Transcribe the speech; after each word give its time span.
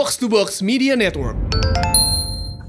Box 0.00 0.16
to 0.16 0.32
Box 0.32 0.64
Media 0.64 0.96
Network. 0.96 1.36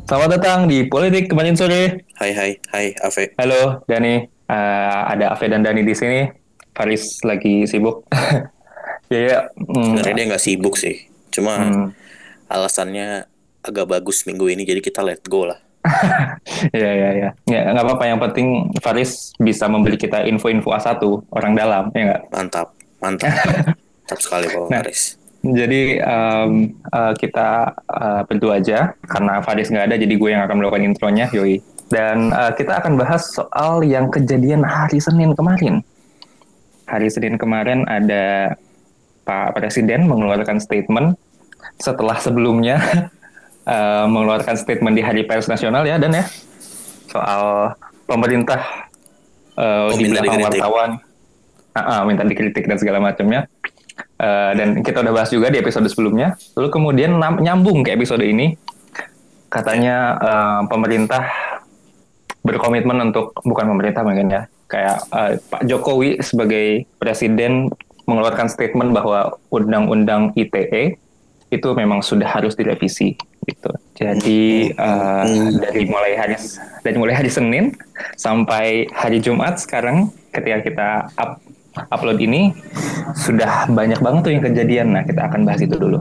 Selamat 0.03 0.35
datang 0.35 0.67
di 0.67 0.83
Politik 0.83 1.31
kemarin 1.31 1.55
sore. 1.55 2.03
Hai 2.19 2.35
hai 2.35 2.51
hai 2.75 2.91
Ave. 2.99 3.31
Halo 3.39 3.87
Dani, 3.87 4.19
uh, 4.51 4.99
ada 5.07 5.31
Ave 5.31 5.47
dan 5.47 5.63
Dani 5.63 5.87
di 5.87 5.95
sini. 5.95 6.27
Faris 6.75 7.23
lagi 7.23 7.63
sibuk. 7.71 8.03
ya 9.15 9.19
ya. 9.31 9.39
Hmm. 9.47 9.95
Sebenarnya 9.95 10.11
dia 10.11 10.25
nggak 10.27 10.43
sibuk 10.43 10.75
sih, 10.75 11.07
cuma 11.31 11.55
hmm. 11.55 11.87
alasannya 12.51 13.23
agak 13.63 13.87
bagus 13.87 14.27
minggu 14.27 14.51
ini, 14.51 14.67
jadi 14.67 14.83
kita 14.83 14.99
let 14.99 15.23
go 15.23 15.47
lah. 15.47 15.63
ya 16.75 16.91
ya 16.91 17.09
ya. 17.15 17.29
Ya 17.47 17.71
nggak 17.71 17.85
apa-apa. 17.87 18.11
Yang 18.11 18.19
penting 18.27 18.47
Faris 18.83 19.31
bisa 19.39 19.71
memberi 19.71 19.95
kita 19.95 20.27
info-info 20.27 20.75
A1 20.75 20.99
orang 21.31 21.55
dalam, 21.55 21.95
ya 21.95 22.11
nggak? 22.11 22.21
Mantap, 22.27 22.75
mantap. 22.99 23.31
mantap 24.03 24.19
sekali 24.19 24.51
Pak 24.51 24.67
nah, 24.67 24.83
Faris. 24.83 25.20
Jadi 25.41 25.97
um, 26.05 26.69
uh, 26.93 27.13
kita 27.17 27.73
uh, 27.89 28.21
berdua 28.29 28.61
aja. 28.61 28.93
Karena 29.09 29.41
Faris 29.41 29.73
nggak 29.73 29.89
ada, 29.89 29.95
jadi 29.97 30.13
gue 30.13 30.29
yang 30.29 30.45
akan 30.45 30.61
melakukan 30.61 30.85
intronya, 30.85 31.25
Yoi. 31.33 31.57
Dan 31.89 32.29
uh, 32.29 32.53
kita 32.53 32.77
akan 32.77 32.95
bahas 32.95 33.33
soal 33.33 33.81
yang 33.81 34.13
kejadian 34.13 34.61
hari 34.61 35.01
Senin 35.01 35.33
kemarin. 35.33 35.81
Hari 36.85 37.09
Senin 37.09 37.41
kemarin 37.41 37.89
ada 37.89 38.53
Pak 39.25 39.57
Presiden 39.57 40.05
mengeluarkan 40.05 40.61
statement 40.61 41.17
setelah 41.81 42.21
sebelumnya 42.21 42.77
uh, 43.65 44.05
mengeluarkan 44.13 44.53
statement 44.61 44.93
di 44.93 45.01
Hari 45.01 45.25
Pers 45.25 45.49
Nasional 45.49 45.89
ya, 45.89 45.97
dan 45.97 46.21
ya. 46.21 46.25
Soal 47.09 47.73
pemerintah 48.05 48.61
uh, 49.57 49.89
oh, 49.89 49.97
di 49.97 50.05
belakang 50.05 50.37
wartawan, 50.37 51.01
uh, 51.73 51.79
uh, 51.81 52.01
minta 52.05 52.23
dikritik 52.23 52.69
dan 52.69 52.77
segala 52.77 53.01
macamnya 53.01 53.49
Uh, 54.21 54.53
dan 54.53 54.85
kita 54.85 55.01
udah 55.01 55.13
bahas 55.17 55.33
juga 55.33 55.49
di 55.49 55.57
episode 55.57 55.89
sebelumnya. 55.89 56.37
Lalu 56.53 56.69
kemudian 56.69 57.17
nyambung 57.17 57.81
ke 57.81 57.97
episode 57.97 58.21
ini, 58.21 58.53
katanya 59.49 60.13
uh, 60.21 60.61
pemerintah 60.69 61.25
berkomitmen 62.45 63.09
untuk 63.09 63.33
bukan 63.41 63.65
pemerintah 63.73 64.05
mungkin 64.05 64.29
ya, 64.29 64.41
kayak 64.69 64.97
uh, 65.09 65.41
Pak 65.41 65.65
Jokowi 65.65 66.21
sebagai 66.21 66.85
presiden 67.01 67.73
mengeluarkan 68.05 68.45
statement 68.45 68.93
bahwa 68.93 69.41
undang-undang 69.49 70.37
ITE 70.37 71.01
itu 71.51 71.69
memang 71.73 71.99
sudah 72.05 72.29
harus 72.29 72.53
direvisi 72.53 73.17
gitu. 73.49 73.71
Jadi 73.97 74.71
uh, 74.77 75.25
dari 75.57 75.83
mulai 75.89 76.13
hari 76.13 76.37
dari 76.85 76.97
mulai 76.97 77.17
hari 77.17 77.27
Senin 77.33 77.73
sampai 78.15 78.85
hari 78.93 79.17
Jumat 79.17 79.57
sekarang 79.57 80.13
ketika 80.29 80.57
kita 80.61 80.89
up 81.17 81.41
upload 81.91 82.19
ini 82.19 82.55
sudah 83.15 83.67
banyak 83.71 83.99
banget 83.99 84.21
tuh 84.23 84.31
yang 84.33 84.43
kejadian. 84.43 84.87
Nah, 84.95 85.03
kita 85.05 85.27
akan 85.27 85.41
bahas 85.47 85.61
itu 85.63 85.75
dulu. 85.75 85.99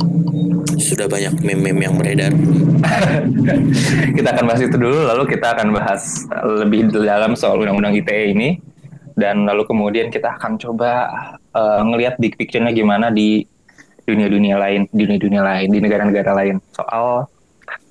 Sudah 0.81 1.07
banyak 1.07 1.41
meme-meme 1.45 1.83
yang 1.89 1.95
beredar. 1.97 2.33
kita 4.17 4.29
akan 4.35 4.45
bahas 4.49 4.63
itu 4.65 4.77
dulu, 4.77 4.99
lalu 5.07 5.23
kita 5.29 5.47
akan 5.57 5.69
bahas 5.75 6.25
lebih 6.65 6.89
dalam 6.93 7.37
soal 7.37 7.61
undang-undang 7.61 7.97
ITE 7.97 8.33
ini. 8.33 8.49
Dan 9.15 9.45
lalu 9.45 9.69
kemudian 9.69 10.09
kita 10.09 10.41
akan 10.41 10.57
coba 10.57 11.09
uh, 11.53 11.83
ngelihat 11.85 12.17
big 12.17 12.41
picture-nya 12.41 12.73
gimana 12.73 13.13
di 13.13 13.45
dunia-dunia 14.09 14.57
lain, 14.57 14.89
di 14.91 15.05
dunia-dunia 15.05 15.43
lain, 15.45 15.69
di 15.69 15.79
negara-negara 15.79 16.33
lain. 16.33 16.57
Soal 16.73 17.29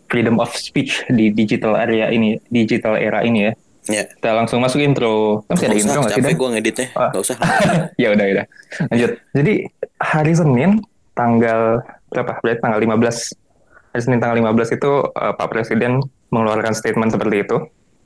freedom 0.10 0.42
of 0.42 0.50
speech 0.58 1.06
di 1.14 1.30
digital 1.30 1.78
area 1.78 2.10
ini, 2.10 2.42
digital 2.50 2.98
era 2.98 3.22
ini 3.22 3.52
ya 3.52 3.54
Ya. 3.90 4.06
Kita 4.06 4.32
langsung 4.38 4.62
masuk 4.62 4.80
intro. 4.80 5.44
Kan 5.50 5.58
masih 5.58 5.66
ada 5.66 5.78
intro 5.82 6.00
nggak 6.06 6.14
sih? 6.14 6.22
Capek 6.22 6.36
gue 6.38 6.50
ngeditnya. 6.54 6.88
Oh. 6.94 7.10
Gak 7.10 7.22
usah. 7.26 7.38
ya 8.02 8.08
udah 8.14 8.26
udah. 8.26 8.46
Lanjut. 8.94 9.12
Jadi 9.34 9.54
hari 9.98 10.34
Senin 10.38 10.72
tanggal 11.18 11.82
berapa? 12.14 12.38
Berarti 12.40 12.62
tanggal 12.62 12.80
15. 12.80 13.98
Hari 13.98 14.02
Senin 14.06 14.20
tanggal 14.22 14.38
15 14.38 14.78
itu 14.78 14.92
uh, 15.10 15.34
Pak 15.34 15.48
Presiden 15.50 16.06
mengeluarkan 16.30 16.78
statement 16.78 17.10
seperti 17.10 17.42
itu 17.42 17.58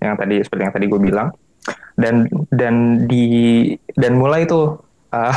yang 0.03 0.15
tadi 0.19 0.43
seperti 0.43 0.61
yang 0.67 0.75
tadi 0.75 0.85
gue 0.91 0.99
bilang 0.99 1.31
dan 1.95 2.27
dan 2.51 3.07
di 3.07 3.25
dan 3.95 4.19
mulai 4.19 4.43
itu 4.43 4.75
uh, 5.15 5.35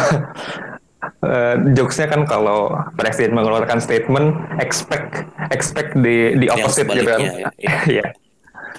uh, 1.27 1.55
jokesnya 1.77 2.11
kan 2.11 2.27
kalau 2.27 2.75
presiden 2.99 3.37
mengeluarkan 3.37 3.79
statement 3.79 4.35
expect 4.59 5.23
expect 5.55 5.95
di 5.95 6.35
di 6.35 6.47
opposite 6.51 6.91
gitu 6.91 7.07
kan 7.07 7.21
ya, 7.23 7.51
ya. 8.03 8.07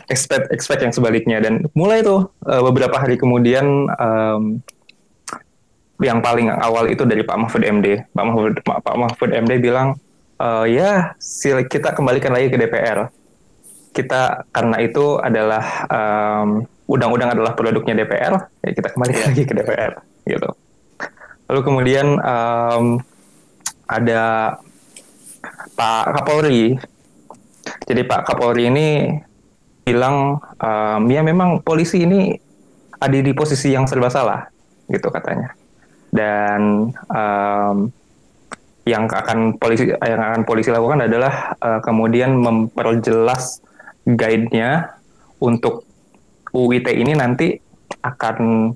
Expect 0.07 0.53
expect 0.53 0.81
yang 0.85 0.93
sebaliknya. 0.93 1.37
Dan 1.41 1.65
mulai 1.73 2.05
tuh 2.05 2.29
uh, 2.45 2.61
beberapa 2.61 2.97
hari 3.01 3.17
kemudian 3.17 3.89
um, 3.97 4.61
yang 5.97 6.21
paling 6.21 6.53
awal 6.53 6.85
itu 6.85 7.03
dari 7.09 7.25
Pak 7.25 7.37
Mahfud 7.37 7.65
MD 7.65 8.05
Pak 8.13 8.23
Mahfud 8.23 8.53
Pak 8.61 8.95
Mahfud 8.97 9.33
MD 9.33 9.57
bilang 9.57 9.97
uh, 10.37 10.65
ya 10.69 11.17
kita 11.65 11.97
kembalikan 11.97 12.37
lagi 12.37 12.53
ke 12.53 12.57
DPR 12.61 13.09
kita 13.97 14.45
karena 14.53 14.77
itu 14.85 15.17
adalah 15.17 15.65
um, 15.89 16.69
undang-undang 16.85 17.33
adalah 17.33 17.57
produknya 17.57 17.97
DPR 17.97 18.33
ya 18.61 18.71
kita 18.77 18.93
kembalikan 18.93 19.25
iya. 19.25 19.29
lagi 19.33 19.43
ke 19.49 19.53
DPR 19.57 19.91
gitu. 20.29 20.49
Lalu 21.47 21.61
kemudian 21.63 22.07
um, 22.21 22.99
ada 23.87 24.55
Pak 25.73 26.05
Kapolri. 26.19 26.75
Jadi 27.87 28.01
Pak 28.03 28.27
Kapolri 28.27 28.67
ini 28.67 28.87
bilang 29.87 30.43
um, 30.59 31.01
ya 31.07 31.23
memang 31.23 31.63
polisi 31.63 32.03
ini 32.03 32.35
ada 32.99 33.15
di 33.15 33.31
posisi 33.31 33.71
yang 33.71 33.87
serba 33.87 34.11
salah 34.11 34.43
gitu 34.91 35.07
katanya. 35.07 35.55
Dan 36.11 36.91
um, 37.07 37.77
yang 38.87 39.07
akan 39.07 39.59
polisi 39.59 39.91
yang 39.91 40.19
akan 40.23 40.43
polisi 40.47 40.71
lakukan 40.71 41.07
adalah 41.07 41.55
uh, 41.59 41.79
kemudian 41.83 42.35
memperjelas 42.35 43.59
guide-nya 44.07 44.95
untuk 45.43 45.83
UIT 46.55 46.87
ini 46.95 47.13
nanti 47.15 47.59
akan 47.99 48.71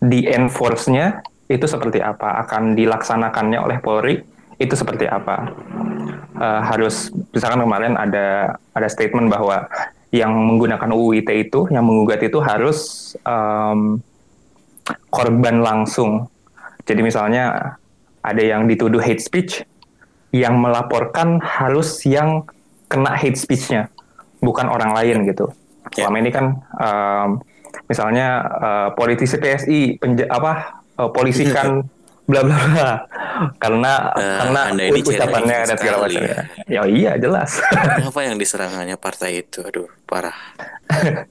di 0.00 0.30
enforce-nya 0.30 1.26
itu 1.50 1.66
seperti 1.66 1.98
apa 1.98 2.46
akan 2.46 2.78
dilaksanakannya 2.78 3.58
oleh 3.58 3.78
Polri 3.82 4.22
itu 4.62 4.74
seperti 4.78 5.10
apa. 5.10 5.50
Uh, 6.40 6.62
harus 6.64 7.10
misalkan 7.34 7.66
kemarin 7.66 7.98
ada 7.98 8.56
ada 8.72 8.88
statement 8.88 9.28
bahwa 9.28 9.66
yang 10.10 10.34
menggunakan 10.34 10.90
UU 10.90 11.22
ITE 11.22 11.50
itu, 11.50 11.60
yang 11.70 11.86
menggugat 11.86 12.18
itu 12.26 12.42
harus 12.42 13.12
um, 13.22 14.02
korban 15.10 15.62
langsung. 15.62 16.26
Jadi 16.82 17.00
misalnya 17.06 17.76
ada 18.20 18.42
yang 18.42 18.66
dituduh 18.66 18.98
hate 18.98 19.22
speech, 19.22 19.62
yang 20.34 20.58
melaporkan 20.58 21.38
harus 21.38 22.02
yang 22.02 22.42
kena 22.90 23.14
hate 23.14 23.38
speech-nya, 23.38 23.86
bukan 24.42 24.66
orang 24.66 24.90
lain 24.98 25.30
gitu. 25.30 25.54
Ya. 25.94 26.06
Selama 26.06 26.16
ini 26.18 26.30
kan 26.34 26.46
um, 26.74 27.28
misalnya 27.86 28.26
uh, 28.58 28.88
politisi 28.98 29.38
PSI, 29.38 29.80
penja 30.02 30.26
apa 30.26 30.82
uh, 30.98 31.10
polisi 31.14 31.46
kan 31.46 31.86
bla 32.30 32.40
bla 32.46 32.56
bla. 32.70 32.90
Karena 33.58 33.92
uh, 34.14 34.38
karena 34.46 34.60
ucapannya 35.02 35.56
dan 35.66 35.76
segala 35.76 35.96
macam 36.06 36.22
ya. 36.22 36.38
ya 36.70 36.80
iya 36.86 37.12
jelas. 37.18 37.58
Apa 38.08 38.20
yang 38.22 38.38
diserangannya 38.38 38.94
partai 38.94 39.42
itu? 39.42 39.66
Aduh 39.66 39.90
parah. 40.06 40.36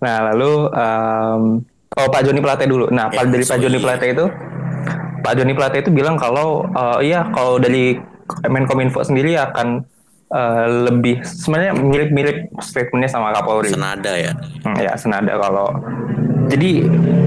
Nah 0.00 0.32
lalu 0.32 0.64
um, 0.72 1.60
oh 1.92 2.08
Pak 2.08 2.24
Joni 2.24 2.40
Plate 2.40 2.64
dulu. 2.64 2.88
Nah 2.88 3.12
ya, 3.12 3.28
dari 3.28 3.44
Pak 3.44 3.60
Joni 3.60 3.76
Plate 3.84 4.06
itu 4.08 4.24
Pak 5.20 5.32
Joni 5.36 5.52
Plate 5.52 5.84
itu 5.84 5.92
bilang 5.92 6.16
kalau 6.16 6.64
uh, 6.72 7.04
iya 7.04 7.28
kalau 7.36 7.60
dari 7.60 8.00
Menkominfo 8.48 9.04
sendiri 9.04 9.36
akan 9.36 9.84
Uh, 10.32 10.88
lebih 10.88 11.20
sebenarnya 11.28 11.76
mirip-mirip 11.76 12.48
statementnya 12.64 13.12
sama 13.12 13.36
Kapolri. 13.36 13.68
Senada 13.68 14.16
ya. 14.16 14.32
Hmm, 14.64 14.80
ya 14.80 14.96
senada 14.96 15.36
kalau 15.36 15.68
jadi 16.48 16.86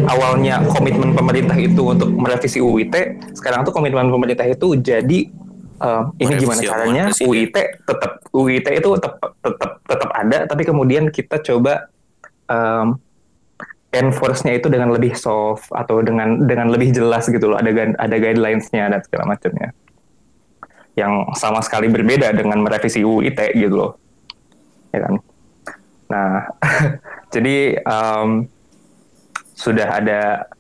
awalnya 0.09 0.64
komitmen 0.72 1.14
pemerintah 1.14 1.58
itu 1.59 1.94
untuk 1.94 2.09
merevisi 2.16 2.59
UIT, 2.64 2.96
sekarang 3.38 3.68
tuh 3.68 3.74
komitmen 3.76 4.09
pemerintah 4.09 4.48
itu 4.48 4.76
jadi 4.80 5.30
uh, 5.80 6.09
ini 6.20 6.34
gimana 6.40 6.62
caranya 6.62 7.03
UIT 7.12 7.58
tetap 7.84 8.12
UIT 8.31 8.68
itu 8.68 8.89
tetap 9.00 9.13
tetap 9.44 9.72
tetap 9.86 10.10
ada, 10.16 10.38
tapi 10.48 10.63
kemudian 10.68 11.12
kita 11.12 11.39
coba 11.44 11.88
um, 12.50 13.00
enforce-nya 13.95 14.60
itu 14.60 14.68
dengan 14.68 14.92
lebih 14.92 15.16
soft 15.16 15.72
atau 15.72 16.04
dengan 16.04 16.44
dengan 16.44 16.68
lebih 16.68 16.92
jelas 16.92 17.28
gitu 17.31 17.51
loh, 17.51 17.57
ada 17.60 17.72
ada 17.95 18.16
guidelines-nya 18.19 18.92
dan 18.92 19.01
segala 19.06 19.36
macamnya. 19.36 19.72
Yang 20.95 21.13
sama 21.36 21.60
sekali 21.60 21.92
berbeda 21.92 22.31
dengan 22.31 22.63
merevisi 22.63 23.04
UIT 23.04 23.39
gitu 23.56 23.75
loh. 23.75 23.92
Ya 24.95 25.04
kan? 25.04 25.13
Nah, 26.07 26.31
jadi 27.36 27.84
um, 27.84 28.48
sudah 29.56 29.88
ada 29.88 30.52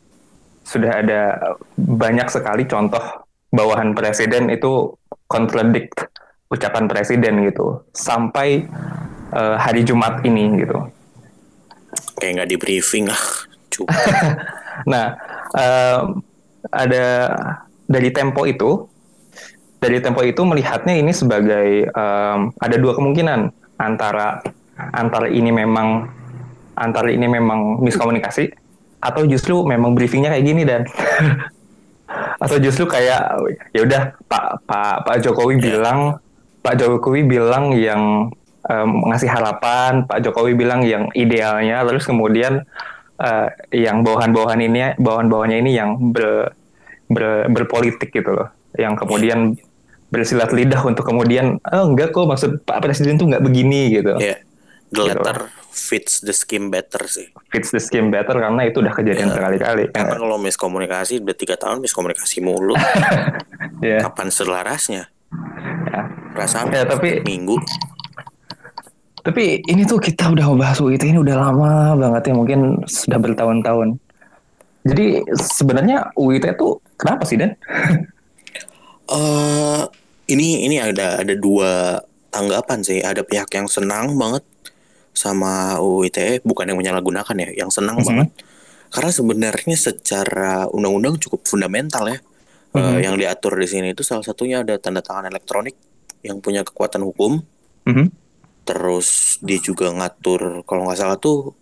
sudah 0.65 0.91
ada 1.05 1.21
banyak 1.77 2.25
sekali 2.31 2.65
contoh 2.65 3.03
bawahan 3.53 3.93
presiden 3.93 4.49
itu 4.49 4.97
kontradikt 5.29 6.09
ucapan 6.49 6.89
presiden 6.89 7.45
gitu 7.45 7.85
sampai 7.93 8.65
uh, 9.35 9.59
hari 9.59 9.85
Jumat 9.85 10.23
ini 10.25 10.63
gitu. 10.63 10.89
Kayak 12.17 12.31
nggak 12.41 12.49
di 12.49 12.57
briefing 12.57 13.05
ah. 13.11 13.23
nah 14.91 15.19
uh, 15.51 16.15
ada 16.71 17.05
dari 17.85 18.09
Tempo 18.15 18.47
itu 18.47 18.87
dari 19.83 19.99
Tempo 19.99 20.23
itu 20.23 20.41
melihatnya 20.41 20.95
ini 20.95 21.11
sebagai 21.11 21.91
um, 21.91 22.55
ada 22.55 22.75
dua 22.79 22.95
kemungkinan 22.95 23.51
antara 23.75 24.39
antara 24.95 25.27
ini 25.27 25.51
memang 25.51 26.07
antara 26.75 27.11
ini 27.11 27.27
memang 27.27 27.83
miskomunikasi 27.83 28.64
atau 29.05 29.21
justru 29.29 29.61
memang 29.61 29.93
briefingnya 29.93 30.33
kayak 30.33 30.45
gini 30.45 30.63
dan 30.65 30.81
atau 32.43 32.57
justru 32.57 32.89
kayak 32.89 33.37
ya 33.71 33.81
udah 33.85 34.01
Pak 34.25 34.65
Pak 34.65 34.95
Pak 35.05 35.17
Jokowi 35.21 35.61
bilang 35.61 36.17
Pak 36.65 36.81
Jokowi 36.81 37.21
bilang 37.25 37.73
yang 37.77 38.33
um, 38.65 38.89
ngasih 39.13 39.29
harapan 39.29 40.09
Pak 40.09 40.25
Jokowi 40.25 40.57
bilang 40.57 40.81
yang 40.81 41.13
idealnya 41.13 41.85
terus 41.85 42.09
kemudian 42.09 42.65
uh, 43.21 43.47
yang 43.69 44.01
bawahan-bawahan 44.01 44.61
ini 44.65 44.97
bawahan-bawahannya 44.97 45.59
ini 45.61 45.71
yang 45.77 46.11
ber, 46.11 46.57
ber, 47.07 47.49
berpolitik 47.53 48.09
gitu 48.09 48.33
loh 48.33 48.49
yang 48.75 48.97
kemudian 48.97 49.55
bersilat 50.09 50.53
lidah 50.53 50.81
untuk 50.85 51.03
kemudian 51.07 51.59
oh 51.61 51.85
enggak 51.91 52.13
kok 52.13 52.27
maksud 52.29 52.51
Pak 52.63 52.79
Presiden 52.83 53.17
tuh 53.17 53.27
nggak 53.27 53.43
begini 53.43 53.99
gitu. 53.99 54.15
Yeah. 54.21 54.39
The 54.93 55.01
gitu. 55.01 55.09
letter 55.17 55.37
fits 55.75 56.21
the 56.21 56.31
scheme 56.31 56.69
better 56.69 57.03
sih. 57.09 57.27
Fits 57.51 57.73
the 57.73 57.81
scheme 57.81 58.13
better 58.13 58.37
karena 58.37 58.69
itu 58.69 58.79
udah 58.79 58.93
kejadian 58.93 59.29
yeah. 59.29 59.35
berkali-kali. 59.35 59.83
Karena 59.91 60.15
kalau 60.21 60.37
miskomunikasi 60.39 61.25
udah 61.25 61.35
tiga 61.35 61.55
tahun 61.57 61.81
miskomunikasi 61.83 62.39
mulu. 62.45 62.77
yeah. 63.85 63.99
Kapan 64.05 64.29
selarasnya? 64.31 65.09
Ya. 65.89 66.01
Rasanya 66.37 66.83
ya, 66.83 66.87
tapi 66.87 67.25
minggu. 67.25 67.57
Tapi 69.25 69.65
ini 69.65 69.89
tuh 69.89 69.97
kita 69.97 70.29
udah 70.29 70.45
ngebahas 70.53 70.77
UIT 70.85 71.01
ini 71.01 71.17
udah 71.17 71.49
lama 71.49 71.97
banget 71.97 72.29
ya 72.29 72.33
mungkin 72.37 72.85
sudah 72.85 73.17
bertahun-tahun. 73.17 73.97
Jadi 74.85 75.25
sebenarnya 75.33 76.13
UIT 76.13 76.45
itu 76.45 76.77
kenapa 76.93 77.25
sih 77.25 77.41
Dan? 77.41 77.57
uh, 79.09 79.81
ini 80.29 80.69
ini 80.69 80.77
ada 80.77 81.25
ada 81.25 81.33
dua 81.33 81.97
tanggapan 82.29 82.85
sih. 82.85 83.01
Ada 83.01 83.25
pihak 83.25 83.49
yang 83.57 83.65
senang 83.65 84.13
banget 84.13 84.45
sama 85.15 85.79
UU 85.79 86.11
ITE, 86.11 86.43
bukan 86.43 86.67
yang 86.67 86.77
menyalahgunakan 86.77 87.35
ya, 87.39 87.65
yang 87.65 87.71
senang 87.71 87.97
mm 87.97 88.03
-hmm. 88.03 88.09
banget. 88.11 88.29
Karena 88.91 89.11
sebenarnya 89.11 89.77
secara 89.79 90.67
undang-undang 90.69 91.15
cukup 91.17 91.47
fundamental 91.47 92.05
ya. 92.11 92.19
Mm 92.19 92.75
-hmm. 92.75 92.91
uh, 92.91 92.99
yang 92.99 93.15
diatur 93.15 93.55
di 93.55 93.67
sini 93.71 93.95
itu 93.95 94.03
salah 94.03 94.27
satunya 94.27 94.61
ada 94.61 94.75
tanda 94.75 94.99
tangan 94.99 95.31
elektronik 95.31 95.79
yang 96.21 96.43
punya 96.43 96.67
kekuatan 96.67 97.01
hukum. 97.07 97.41
Mm 97.87 97.93
-hmm. 97.95 98.07
Terus 98.67 99.39
dia 99.39 99.59
juga 99.63 99.89
ngatur 99.95 100.67
kalau 100.67 100.85
nggak 100.85 100.99
salah 100.99 101.17
tuh 101.17 101.55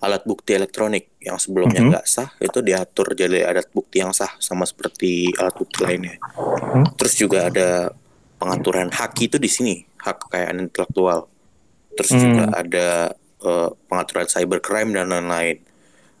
alat 0.00 0.24
bukti 0.24 0.56
elektronik 0.56 1.12
yang 1.20 1.36
sebelumnya 1.36 1.84
mhm. 1.84 1.88
nggak 1.92 2.06
mm 2.08 2.16
-hmm. 2.16 2.32
sah 2.32 2.40
itu 2.40 2.58
diatur 2.64 3.12
jadi 3.12 3.44
alat 3.44 3.68
bukti 3.68 4.00
yang 4.00 4.16
sah 4.16 4.32
sama 4.40 4.64
seperti 4.64 5.32
alat 5.36 5.54
bukti 5.56 5.84
lainnya. 5.84 6.16
Mm 6.16 6.32
-hmm. 6.32 6.84
Terus 6.96 7.14
juga 7.14 7.52
ada 7.52 7.92
pengaturan 8.36 8.92
hak 8.92 9.16
itu 9.20 9.36
di 9.36 9.48
sini 9.48 9.74
hak 10.00 10.28
kekayaan 10.28 10.68
intelektual. 10.68 11.28
Terus 11.96 12.10
mm 12.12 12.16
-hmm. 12.16 12.26
juga 12.28 12.44
ada 12.52 12.88
uh, 13.42 13.68
pengaturan 13.88 14.28
cybercrime 14.28 14.92
dan 14.92 15.08
lain-lain. 15.10 15.58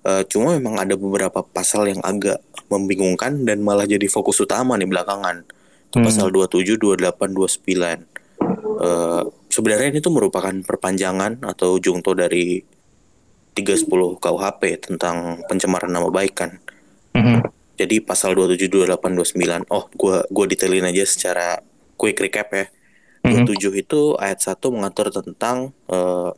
Uh, 0.06 0.22
cuma 0.30 0.54
memang 0.54 0.78
ada 0.78 0.94
beberapa 0.94 1.42
pasal 1.42 1.90
yang 1.90 2.00
agak 2.00 2.38
membingungkan 2.70 3.42
dan 3.44 3.60
malah 3.60 3.84
jadi 3.84 4.06
fokus 4.08 4.40
utama 4.40 4.78
nih 4.78 4.88
belakangan. 4.88 5.44
Itu 5.90 6.02
hmm. 6.02 6.06
pasal 6.06 6.30
27, 6.30 6.78
28, 6.78 7.34
29. 7.34 8.06
Uh, 8.76 9.22
sebenarnya 9.50 9.88
ini 9.94 9.98
tuh 10.04 10.12
merupakan 10.14 10.52
perpanjangan 10.52 11.42
atau 11.42 11.80
jungto 11.80 12.12
dari 12.12 12.60
310 13.56 14.20
KUHP 14.20 14.62
tentang 14.84 15.40
pencemaran 15.48 15.88
nama 15.88 16.12
baik 16.12 16.34
kan. 16.36 16.60
Mm-hmm. 17.16 17.38
Jadi 17.80 17.96
pasal 18.04 18.36
27, 18.36 18.68
28, 18.68 19.16
29. 19.16 19.72
Oh, 19.72 19.88
gua 19.96 20.28
gua 20.28 20.44
detailin 20.44 20.84
aja 20.84 21.08
secara 21.08 21.64
quick 21.96 22.20
recap 22.20 22.52
ya. 22.52 22.68
Mm-hmm. 23.26 23.46
27 23.50 23.82
itu 23.82 24.00
ayat 24.22 24.38
1 24.38 24.62
mengatur 24.70 25.10
tentang 25.10 25.74
uh, 25.90 26.30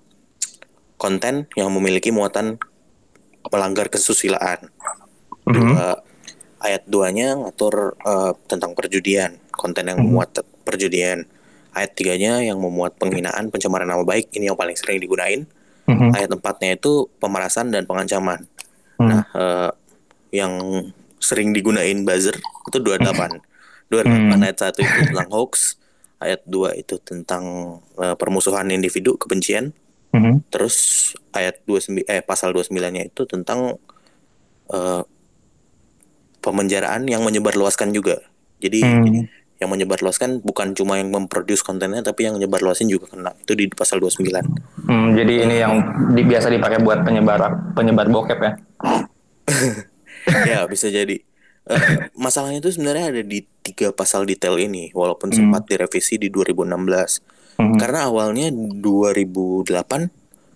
konten 0.96 1.46
yang 1.54 1.68
memiliki 1.70 2.08
muatan 2.08 2.56
melanggar 3.48 3.92
kesusilaan. 3.92 4.72
Mm-hmm. 5.44 5.52
Dua, 5.52 6.00
ayat 6.64 6.82
2-nya 6.88 7.38
ngatur 7.38 7.94
uh, 8.02 8.32
tentang 8.48 8.72
perjudian, 8.72 9.36
konten 9.52 9.86
yang 9.86 10.00
mm-hmm. 10.00 10.12
memuat 10.12 10.42
perjudian. 10.64 11.28
Ayat 11.76 11.94
3-nya 11.94 12.42
yang 12.42 12.58
memuat 12.58 12.98
penghinaan, 12.98 13.52
pencemaran 13.52 13.86
nama 13.86 14.02
baik, 14.02 14.34
ini 14.34 14.50
yang 14.50 14.58
paling 14.58 14.74
sering 14.74 14.98
digunain 14.98 15.46
hmm 15.88 16.12
Ayat 16.12 16.28
empatnya 16.36 16.76
itu 16.76 17.08
pemerasan 17.16 17.72
dan 17.72 17.88
pengancaman. 17.88 18.44
Mm-hmm. 19.00 19.08
Nah, 19.08 19.22
uh, 19.32 19.70
yang 20.28 20.52
sering 21.16 21.56
digunain 21.56 22.04
buzzer 22.04 22.36
itu 22.36 22.78
28. 22.78 23.40
28 23.88 24.04
mm-hmm. 24.04 24.44
ayat 24.44 24.58
1 24.68 24.84
itu 24.84 25.00
tentang 25.08 25.30
hoax, 25.32 25.80
ayat 26.18 26.42
2 26.46 26.82
itu 26.82 26.98
tentang 27.02 27.44
uh, 27.98 28.14
permusuhan 28.18 28.68
individu, 28.70 29.14
kebencian. 29.18 29.74
Mm-hmm. 30.14 30.48
Terus 30.48 30.76
ayat 31.36 31.60
29 31.68 32.06
eh 32.08 32.24
pasal 32.24 32.56
29-nya 32.56 33.12
itu 33.12 33.28
tentang 33.28 33.76
uh, 34.72 35.02
pemenjaraan 36.40 37.04
yang 37.06 37.22
menyebarluaskan 37.22 37.92
juga. 37.92 38.24
Jadi 38.58 38.80
mm-hmm 38.82 39.38
yang 39.58 39.74
menyebarluaskan 39.74 40.38
bukan 40.46 40.70
cuma 40.78 41.02
yang 41.02 41.10
memproduce 41.10 41.66
kontennya 41.66 41.98
tapi 41.98 42.30
yang 42.30 42.38
menyebarluasin 42.38 42.86
juga 42.86 43.10
kena 43.10 43.34
itu 43.42 43.58
di 43.58 43.66
pasal 43.66 43.98
29. 43.98 44.22
Hmm, 44.86 45.18
jadi 45.18 45.34
ini 45.50 45.56
yang 45.58 45.72
di, 46.14 46.22
biasa 46.22 46.46
dipakai 46.46 46.78
buat 46.78 47.02
penyebar 47.02 47.74
penyebar 47.74 48.06
bokep 48.06 48.38
ya. 48.38 48.52
ya, 50.54 50.58
bisa 50.70 50.86
jadi. 50.94 51.18
Uh, 51.68 52.08
masalahnya 52.24 52.64
itu 52.64 52.72
sebenarnya 52.74 53.12
ada 53.12 53.22
di 53.22 53.44
tiga 53.60 53.92
pasal 53.92 54.24
detail 54.24 54.56
ini 54.56 54.88
walaupun 54.96 55.28
hmm. 55.28 55.36
sempat 55.36 55.62
direvisi 55.68 56.16
di 56.16 56.32
2016. 56.32 57.60
Hmm. 57.60 57.76
Karena 57.76 58.08
awalnya 58.08 58.48
2008 58.48 59.68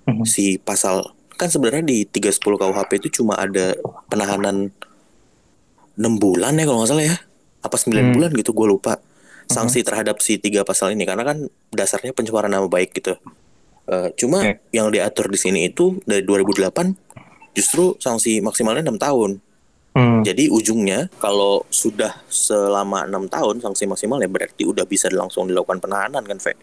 hmm. 0.09 0.25
si 0.25 0.56
pasal 0.56 1.12
kan 1.37 1.50
sebenarnya 1.50 1.82
di 1.82 2.06
310 2.06 2.38
KUHP 2.38 2.91
itu 3.03 3.09
cuma 3.23 3.35
ada 3.35 3.75
penahanan 4.06 4.70
6 5.99 6.23
bulan 6.23 6.55
ya 6.55 6.64
kalau 6.64 6.79
nggak 6.85 6.91
salah 6.94 7.05
ya 7.05 7.17
apa 7.62 7.76
9 7.79 7.91
hmm. 7.91 8.12
bulan 8.15 8.31
gitu 8.35 8.50
gue 8.55 8.67
lupa 8.70 9.03
sanksi 9.50 9.82
hmm. 9.82 9.87
terhadap 9.91 10.17
si 10.23 10.38
tiga 10.38 10.62
pasal 10.62 10.94
ini 10.94 11.05
karena 11.05 11.26
kan 11.26 11.50
dasarnya 11.75 12.15
pencemaran 12.15 12.50
nama 12.50 12.67
baik 12.70 12.94
gitu. 12.94 13.19
Uh, 13.82 14.15
cuma 14.15 14.38
okay. 14.47 14.62
yang 14.70 14.94
diatur 14.94 15.26
di 15.26 15.38
sini 15.38 15.67
itu 15.67 15.99
dari 16.06 16.23
2008 16.23 16.94
justru 17.58 17.99
sanksi 17.99 18.38
maksimalnya 18.41 18.87
enam 18.87 18.99
tahun. 18.99 19.43
Hmm. 19.93 20.25
Jadi 20.25 20.49
ujungnya 20.49 21.12
kalau 21.21 21.69
sudah 21.69 22.25
selama 22.33 23.05
enam 23.05 23.29
tahun 23.29 23.61
sanksi 23.61 23.85
maksimalnya 23.85 24.29
berarti 24.29 24.65
udah 24.65 24.89
bisa 24.89 25.12
langsung 25.12 25.44
dilakukan 25.44 25.85
penahanan 25.85 26.25
kan, 26.25 26.39
Fe? 26.41 26.56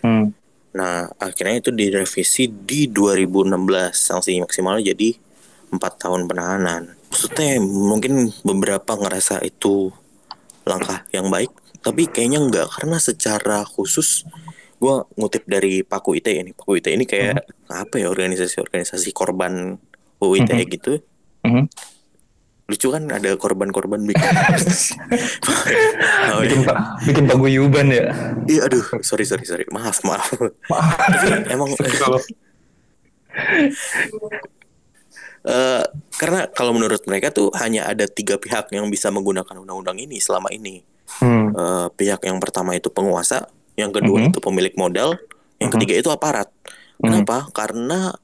Hmm. 0.00 0.32
Nah 0.72 1.12
akhirnya 1.20 1.60
itu 1.60 1.70
direvisi 1.70 2.48
di 2.48 2.88
2016 2.88 3.52
sanksi 3.92 4.40
maksimalnya 4.40 4.96
jadi 4.96 5.12
empat 5.68 5.92
tahun 6.00 6.24
penahanan. 6.24 6.96
Maksudnya 7.12 7.60
mungkin 7.60 8.32
beberapa 8.40 8.96
ngerasa 8.96 9.44
itu 9.44 9.92
langkah 10.64 11.04
yang 11.12 11.28
baik 11.28 11.52
tapi 11.82 12.06
kayaknya 12.06 12.38
enggak 12.38 12.70
karena 12.78 12.96
secara 13.02 13.66
khusus 13.66 14.22
gue 14.78 14.94
ngutip 15.18 15.46
dari 15.46 15.82
Paku 15.82 16.18
ITE 16.18 16.42
ini 16.46 16.50
Paku 16.54 16.78
ITE 16.78 16.94
ini 16.94 17.04
kayak 17.06 17.42
hmm. 17.42 17.82
apa 17.82 17.94
ya 17.98 18.06
organisasi-organisasi 18.10 19.10
korban 19.10 19.78
UIT 20.22 20.50
hmm. 20.50 20.66
gitu 20.70 20.92
hmm. 21.42 21.66
Lucu 22.70 22.88
kan 22.94 23.04
ada 23.10 23.34
korban-korban 23.34 24.06
bikin 24.06 24.22
oh, 26.32 26.40
bikin, 26.46 26.60
ya. 26.62 26.74
bikin 27.04 27.24
paguyuban 27.26 27.90
ya 27.90 28.06
iya 28.46 28.70
aduh 28.70 29.02
sorry 29.02 29.26
sorry 29.26 29.42
sorry 29.42 29.66
maaf 29.74 29.98
maaf, 30.06 30.30
maaf. 30.70 30.90
emang 31.50 31.74
Uh, 35.42 35.82
karena 36.22 36.46
kalau 36.54 36.70
menurut 36.70 37.02
mereka 37.02 37.34
tuh 37.34 37.50
hanya 37.58 37.90
ada 37.90 38.06
tiga 38.06 38.38
pihak 38.38 38.70
yang 38.70 38.86
bisa 38.86 39.10
menggunakan 39.10 39.58
undang-undang 39.58 39.98
ini 39.98 40.22
selama 40.22 40.54
ini. 40.54 40.86
Hmm. 41.18 41.50
Uh, 41.50 41.86
pihak 41.98 42.22
yang 42.22 42.38
pertama 42.38 42.78
itu 42.78 42.86
penguasa, 42.94 43.50
yang 43.74 43.90
kedua 43.90 44.22
hmm. 44.22 44.28
itu 44.30 44.38
pemilik 44.38 44.70
modal, 44.78 45.18
yang 45.58 45.74
hmm. 45.74 45.82
ketiga 45.82 45.94
itu 45.98 46.08
aparat. 46.14 46.46
Hmm. 47.02 47.10
Kenapa? 47.10 47.50
Karena 47.50 48.14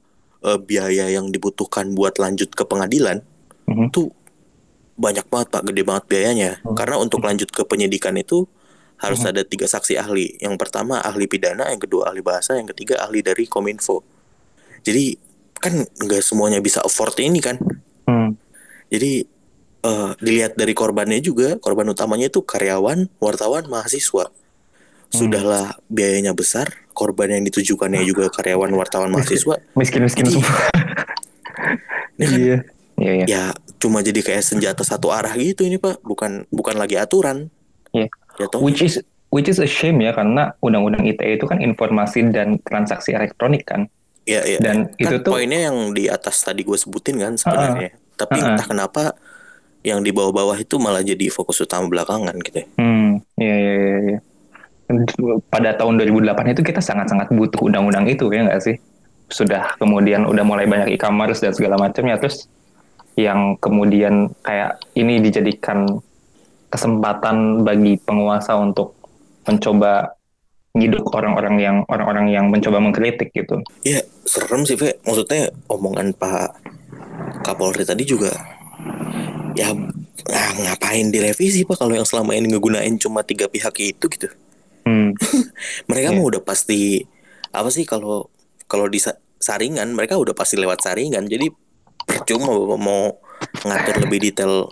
uh, 0.47 0.59
biaya 0.63 1.11
yang 1.11 1.27
dibutuhkan 1.27 1.91
buat 1.91 2.15
lanjut 2.15 2.55
ke 2.55 2.63
pengadilan 2.63 3.19
hmm. 3.67 3.91
tuh 3.91 4.15
banyak 4.99 5.25
banget 5.31 5.47
pak, 5.55 5.63
gede 5.71 5.81
banget 5.87 6.03
biayanya. 6.11 6.51
Hmm. 6.61 6.75
Karena 6.75 6.99
untuk 6.99 7.23
lanjut 7.23 7.47
ke 7.47 7.63
penyidikan 7.63 8.19
itu 8.19 8.43
harus 8.99 9.23
hmm. 9.23 9.31
ada 9.31 9.41
tiga 9.47 9.65
saksi 9.65 9.95
ahli. 9.95 10.35
Yang 10.43 10.59
pertama 10.59 10.99
ahli 10.99 11.31
pidana, 11.31 11.71
yang 11.71 11.79
kedua 11.79 12.11
ahli 12.11 12.19
bahasa, 12.19 12.59
yang 12.59 12.67
ketiga 12.67 12.99
ahli 12.99 13.23
dari 13.23 13.47
kominfo. 13.47 14.03
Jadi 14.83 15.29
kan 15.59 15.75
nggak 15.83 16.23
semuanya 16.23 16.63
bisa 16.63 16.79
afford 16.79 17.19
ini 17.19 17.43
kan 17.43 17.59
hmm. 18.07 18.31
jadi 18.87 19.27
uh, 19.83 20.15
dilihat 20.23 20.55
dari 20.55 20.71
korbannya 20.71 21.19
juga 21.19 21.59
korban 21.59 21.91
utamanya 21.91 22.31
itu 22.31 22.39
karyawan 22.41 23.11
wartawan 23.19 23.67
mahasiswa 23.67 24.31
sudahlah 25.11 25.75
hmm. 25.75 25.91
biayanya 25.91 26.31
besar 26.31 26.71
korban 26.95 27.35
yang 27.35 27.43
ditujukannya 27.43 28.07
juga 28.07 28.31
karyawan 28.31 28.71
wartawan 28.71 29.11
mahasiswa 29.11 29.59
miskin 29.79 30.07
miskin 30.07 30.25
semua 30.31 30.47
ini 32.15 32.25
kan 32.25 32.39
iya. 32.39 32.57
Iya, 32.99 33.13
iya. 33.15 33.25
ya 33.25 33.43
cuma 33.79 34.03
jadi 34.03 34.19
kayak 34.19 34.43
senjata 34.43 34.83
satu 34.83 35.07
arah 35.07 35.31
gitu 35.39 35.63
ini 35.63 35.79
pak 35.79 36.03
bukan 36.03 36.43
bukan 36.51 36.75
lagi 36.75 36.99
aturan 36.99 37.47
iya. 37.95 38.11
Jatuh. 38.35 38.59
which 38.59 38.83
is 38.83 38.99
which 39.29 39.47
is 39.47 39.61
a 39.61 39.69
shame 39.69 40.01
ya 40.01 40.11
karena 40.13 40.53
undang-undang 40.59 41.05
ITE 41.05 41.37
itu 41.39 41.45
kan 41.45 41.61
informasi 41.61 42.33
dan 42.33 42.57
transaksi 42.65 43.13
elektronik 43.13 43.65
kan. 43.65 43.85
Iya, 44.25 44.41
iya. 44.45 44.59
Dan 44.61 44.89
kan 44.93 44.97
itu 44.97 45.15
tuh- 45.21 45.33
poinnya 45.33 45.69
yang 45.69 45.93
di 45.93 46.09
atas 46.09 46.41
tadi 46.41 46.65
gue 46.65 46.77
sebutin 46.77 47.17
kan 47.17 47.33
sebenarnya. 47.37 47.93
Tapi 48.17 48.37
Uh-uh. 48.37 48.49
entah 48.53 48.67
kenapa 48.67 49.03
yang 49.85 50.03
di 50.03 50.11
bawah-bawah 50.11 50.59
itu 50.59 50.75
malah 50.75 50.99
jadi 50.99 51.31
fokus 51.31 51.63
utama 51.63 51.87
belakangan 51.87 52.35
gitu. 52.43 52.67
Hmm, 52.75 53.23
iya 53.39 53.55
iya 53.55 53.73
iya. 53.79 53.99
iya. 54.03 54.19
Pada 55.53 55.77
tahun 55.77 56.01
2008 56.01 56.57
itu 56.57 56.61
kita 56.65 56.81
sangat-sangat 56.81 57.29
butuh 57.29 57.61
undang-undang 57.61 58.09
itu 58.09 58.27
ya 58.33 58.43
nggak 58.49 58.61
sih? 58.65 58.75
Sudah 59.29 59.77
kemudian 59.77 60.25
udah 60.25 60.41
mulai 60.41 60.65
banyak 60.65 60.97
e-commerce 60.97 61.45
dan 61.45 61.53
segala 61.53 61.77
macamnya 61.77 62.17
terus 62.17 62.49
yang 63.15 63.57
kemudian 63.57 64.29
kayak 64.41 64.77
ini 64.93 65.17
dijadikan 65.19 65.99
kesempatan 66.67 67.63
bagi 67.63 67.97
penguasa 67.97 68.53
untuk 68.55 68.93
mencoba 69.43 70.13
ngiduk 70.69 71.09
orang-orang 71.09 71.55
yang 71.57 71.77
orang-orang 71.89 72.29
yang 72.29 72.45
mencoba 72.47 72.77
mengkritik 72.77 73.33
gitu. 73.33 73.57
Iya, 73.81 74.05
serem 74.21 74.63
sih, 74.63 74.77
Fe. 74.77 75.01
Maksudnya 75.01 75.49
omongan 75.65 76.13
Pak 76.13 76.61
Kapolri 77.41 77.83
tadi 77.83 78.05
juga 78.05 78.29
ya 79.57 79.73
ah, 80.29 80.51
ngapain 80.55 81.09
direvisi 81.09 81.65
Pak 81.65 81.81
kalau 81.81 81.97
yang 81.97 82.05
selama 82.05 82.37
ini 82.37 82.53
ngegunain 82.53 82.95
cuma 82.95 83.25
tiga 83.25 83.49
pihak 83.49 83.73
itu 83.81 84.05
gitu. 84.07 84.29
Hmm, 84.85 85.11
Mereka 85.89 86.13
Iya. 86.13 86.15
mah 86.15 86.25
udah 86.29 86.41
pasti 86.45 87.01
apa 87.49 87.73
sih 87.73 87.83
kalau 87.83 88.29
kalau 88.69 88.85
di 88.85 89.01
sa- 89.01 89.17
saringan 89.41 89.97
mereka 89.97 90.15
udah 90.15 90.37
pasti 90.37 90.55
lewat 90.55 90.85
saringan. 90.85 91.25
Jadi 91.25 91.49
percuma 92.09 92.49
mau 92.75 93.13
ngatur 93.61 93.95
lebih 94.09 94.19
detail 94.29 94.67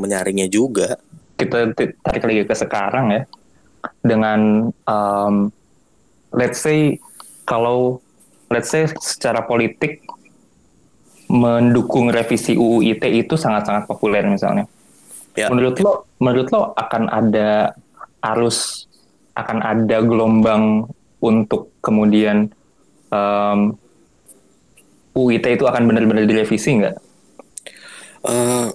menyaringnya 0.00 0.48
juga. 0.48 0.96
kita 1.38 1.70
tarik 2.02 2.24
lagi 2.26 2.42
ke 2.50 2.54
sekarang 2.58 3.14
ya 3.14 3.22
dengan 4.02 4.70
um, 4.90 5.54
let's 6.34 6.58
say 6.58 6.98
kalau 7.46 8.02
let's 8.50 8.72
say 8.72 8.90
secara 8.98 9.46
politik 9.46 10.02
mendukung 11.28 12.08
revisi 12.08 12.56
UU 12.56 12.80
ITE 12.96 13.28
itu 13.28 13.36
sangat-sangat 13.36 13.84
populer 13.84 14.24
misalnya. 14.24 14.64
Ya. 15.36 15.52
Menurut 15.52 15.76
lo, 15.78 16.08
menurut 16.18 16.48
lo 16.50 16.72
akan 16.74 17.06
ada 17.12 17.76
arus, 18.34 18.88
akan 19.36 19.60
ada 19.60 20.02
gelombang 20.02 20.88
untuk 21.20 21.70
kemudian 21.84 22.50
um, 23.12 23.76
UU 25.18 25.34
ITE 25.34 25.50
itu 25.52 25.66
akan 25.66 25.82
benar-benar 25.84 26.22
direvisi 26.24 26.78
nggak? 26.78 26.94
Eh, 28.20 28.66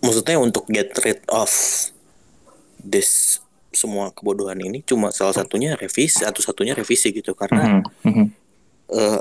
maksudnya 0.00 0.38
untuk 0.38 0.66
get 0.66 0.94
rid 0.98 1.18
of 1.28 1.50
this 2.78 3.38
semua 3.70 4.10
kebodohan 4.10 4.58
ini 4.58 4.80
cuma 4.80 5.10
salah 5.10 5.30
satunya 5.32 5.74
revisi 5.74 6.20
satu-satunya 6.20 6.74
revisi 6.74 7.10
gitu 7.10 7.34
karena 7.34 7.78
Mhm, 7.78 7.82
mhm. 8.04 8.24
eh, 8.90 9.20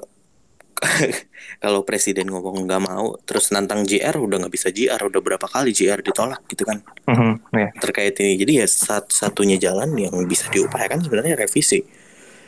kalau 1.60 1.84
presiden 1.84 2.32
ngomong 2.32 2.64
nggak 2.64 2.82
mau 2.82 3.14
terus 3.22 3.52
nantang 3.52 3.84
JR 3.84 4.16
udah 4.16 4.40
nggak 4.40 4.54
bisa 4.54 4.72
JR 4.72 4.98
udah 4.98 5.20
berapa 5.20 5.44
kali 5.44 5.70
JR 5.70 6.00
ditolak 6.00 6.42
gitu 6.48 6.64
kan 6.64 6.82
Mhm, 7.06 7.32
ya. 7.52 7.68
terkait 7.78 8.16
ini 8.18 8.40
jadi 8.40 8.64
ya 8.64 8.68
satu-satunya 8.68 9.60
jalan 9.60 9.92
yang 9.94 10.16
bisa 10.24 10.48
diupayakan 10.48 11.04
sebenarnya 11.04 11.36
revisi 11.36 11.84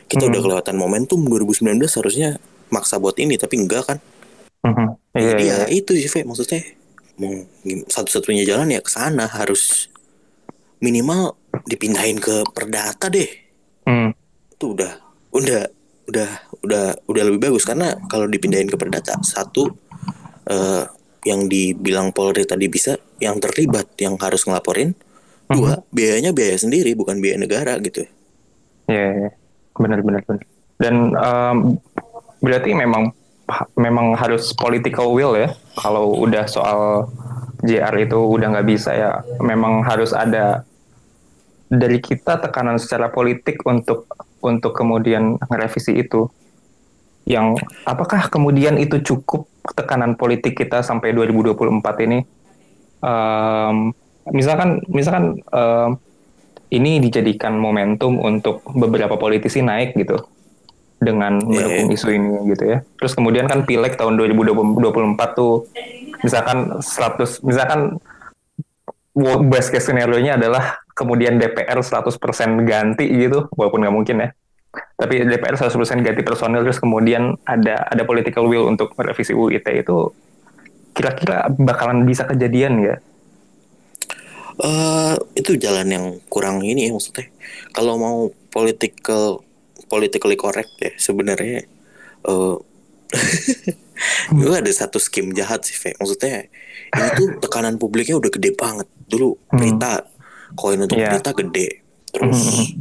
kita 0.08 0.26
Hmm. 0.26 0.32
udah 0.32 0.42
kelewatan 0.42 0.76
momentum 0.76 1.22
2019 1.22 1.62
harusnya 1.94 2.40
maksa 2.72 2.98
buat 2.98 3.20
ini 3.20 3.36
tapi 3.36 3.60
enggak 3.60 3.84
kan? 3.86 3.98
Mhm. 4.66 4.88
Iya, 5.12 5.36
jadi 5.36 5.44
iya, 5.44 5.58
ya 5.64 5.66
itu 5.68 5.92
sih 6.00 6.08
Fe, 6.08 6.24
maksudnya 6.24 6.64
mau 7.20 7.36
satu-satunya 7.92 8.48
jalan 8.48 8.72
ya 8.72 8.80
ke 8.80 8.90
sana 8.90 9.28
harus 9.28 9.92
minimal 10.82 11.36
dipindahin 11.68 12.18
ke 12.18 12.48
perdata 12.56 13.12
deh. 13.12 13.28
Hmm, 13.86 14.16
itu 14.56 14.66
udah 14.74 14.94
udah 15.36 15.62
udah 16.08 16.30
udah 16.64 16.84
udah 17.06 17.24
lebih 17.28 17.52
bagus. 17.52 17.68
Karena 17.68 17.94
kalau 18.08 18.26
dipindahin 18.26 18.72
ke 18.72 18.80
perdata 18.80 19.20
satu 19.22 19.68
eh, 20.48 20.84
yang 21.28 21.46
dibilang 21.46 22.10
Polri 22.16 22.48
tadi 22.50 22.66
bisa 22.66 22.98
yang 23.22 23.38
terlibat 23.38 23.94
yang 24.02 24.18
harus 24.18 24.48
ngelaporin. 24.48 24.96
Dua 25.52 25.84
biayanya 25.92 26.32
biaya 26.32 26.56
sendiri 26.56 26.96
bukan 26.96 27.20
biaya 27.20 27.36
negara 27.36 27.76
gitu. 27.84 28.08
Iya, 28.88 29.08
iya. 29.28 29.30
benar 29.76 30.00
benar 30.00 30.24
benar. 30.24 30.44
Dan 30.80 30.96
em, 31.12 31.58
berarti 32.42 32.74
memang 32.74 33.14
memang 33.78 34.18
harus 34.18 34.52
political 34.58 35.14
will 35.14 35.38
ya. 35.38 35.54
Kalau 35.78 36.12
udah 36.18 36.46
soal 36.50 37.08
JR 37.62 37.94
itu 38.02 38.18
udah 38.18 38.58
nggak 38.58 38.68
bisa 38.68 38.92
ya, 38.92 39.12
memang 39.40 39.86
harus 39.86 40.12
ada 40.12 40.66
dari 41.72 42.02
kita 42.04 42.42
tekanan 42.42 42.82
secara 42.82 43.14
politik 43.14 43.64
untuk 43.64 44.10
untuk 44.42 44.74
kemudian 44.74 45.38
merevisi 45.48 45.96
itu. 45.96 46.28
Yang 47.30 47.62
apakah 47.86 48.28
kemudian 48.34 48.82
itu 48.82 48.98
cukup 49.06 49.46
tekanan 49.78 50.18
politik 50.18 50.58
kita 50.58 50.82
sampai 50.82 51.14
2024 51.14 52.06
ini? 52.10 52.26
Em, 53.02 53.94
misalkan 54.34 54.82
misalkan 54.90 55.38
em, 55.38 55.90
ini 56.74 56.98
dijadikan 56.98 57.54
momentum 57.62 58.18
untuk 58.18 58.66
beberapa 58.74 59.22
politisi 59.22 59.62
naik 59.62 59.94
gitu 59.94 60.18
dengan 61.02 61.42
mendukung 61.42 61.90
Iya. 61.90 61.98
isu 61.98 62.08
ini 62.14 62.30
gitu 62.54 62.64
ya. 62.70 62.78
Terus 63.02 63.18
kemudian 63.18 63.50
kan 63.50 63.66
pileg 63.66 63.98
tahun 63.98 64.22
2024 64.22 65.34
tuh 65.34 65.66
misalkan 66.22 66.78
100 66.78 67.42
misalkan 67.42 67.98
best 69.50 69.74
case 69.74 69.90
scenario-nya 69.90 70.38
adalah 70.38 70.78
kemudian 70.94 71.42
DPR 71.42 71.82
100% 71.82 72.16
ganti 72.64 73.10
gitu 73.10 73.50
walaupun 73.58 73.82
nggak 73.82 73.96
mungkin 73.98 74.16
ya. 74.22 74.30
Tapi 74.72 75.26
DPR 75.26 75.58
100% 75.58 75.74
ganti 76.00 76.22
personil 76.22 76.62
terus 76.62 76.78
kemudian 76.78 77.36
ada 77.44 77.90
ada 77.90 78.06
political 78.06 78.46
will 78.46 78.70
untuk 78.70 78.94
merevisi 78.96 79.34
UU 79.34 79.58
ITE 79.58 79.82
itu 79.82 80.14
kira-kira 80.94 81.50
bakalan 81.50 82.06
bisa 82.06 82.24
kejadian 82.24 82.78
ya? 82.80 82.96
eh 84.62 85.16
itu 85.34 85.58
jalan 85.58 85.88
yang 85.90 86.06
kurang 86.30 86.62
ini 86.62 86.86
ya 86.86 86.92
maksudnya 86.94 87.26
kalau 87.74 87.98
mau 87.98 88.18
political 88.54 89.42
politically 89.92 90.34
correct 90.36 90.72
ya 90.80 90.96
sebenarnya 90.96 91.68
eh 92.24 92.56
itu 94.34 94.48
ada 94.50 94.72
satu 94.72 94.98
skim 94.98 95.30
jahat 95.32 95.62
sih 95.62 95.76
Fe. 95.76 95.92
maksudnya 95.94 96.48
ini 96.90 97.08
tuh 97.14 97.28
tekanan 97.44 97.76
publiknya 97.76 98.16
udah 98.16 98.32
gede 98.32 98.56
banget 98.56 98.88
dulu 99.06 99.36
Hmm. 99.46 99.60
berita 99.60 100.08
koin 100.54 100.80
untuk 100.80 100.96
Iya. 100.96 101.12
berita 101.12 101.32
gede 101.34 101.68
terus 102.08 102.72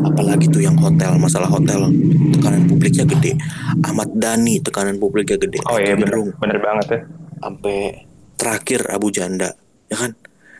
apalagi 0.00 0.48
tuh 0.48 0.60
yang 0.60 0.76
hotel 0.76 1.16
masalah 1.16 1.46
hotel 1.46 1.88
tekanan 2.30 2.64
publiknya 2.64 3.04
gede 3.06 3.36
Ahmad 3.82 4.08
Dhani 4.12 4.60
tekanan 4.60 4.96
publiknya 4.96 5.36
gede 5.38 5.60
Oh 5.64 5.76
iya 5.76 5.92
bener, 5.92 6.16
bener 6.34 6.58
banget 6.58 6.86
ya. 6.88 7.00
sampai 7.38 8.04
terakhir 8.34 8.80
Abu 8.88 9.08
Janda 9.10 9.52
ya 9.86 9.96
kan 9.98 10.12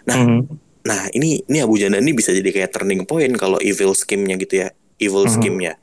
nah 0.04 0.16
Mhm. 0.18 0.40
Nah 0.78 1.04
ini 1.12 1.44
ini 1.44 1.60
Abu 1.60 1.76
Janda 1.76 2.00
ini 2.00 2.16
bisa 2.16 2.32
jadi 2.32 2.48
kayak 2.48 2.72
turning 2.72 3.04
point 3.04 3.28
kalau 3.36 3.60
evil 3.60 3.92
scheme-nya 3.92 4.40
gitu 4.40 4.64
ya, 4.64 4.72
evil 4.98 5.24
Mhm. 5.24 5.32
scheme-nya. 5.32 5.74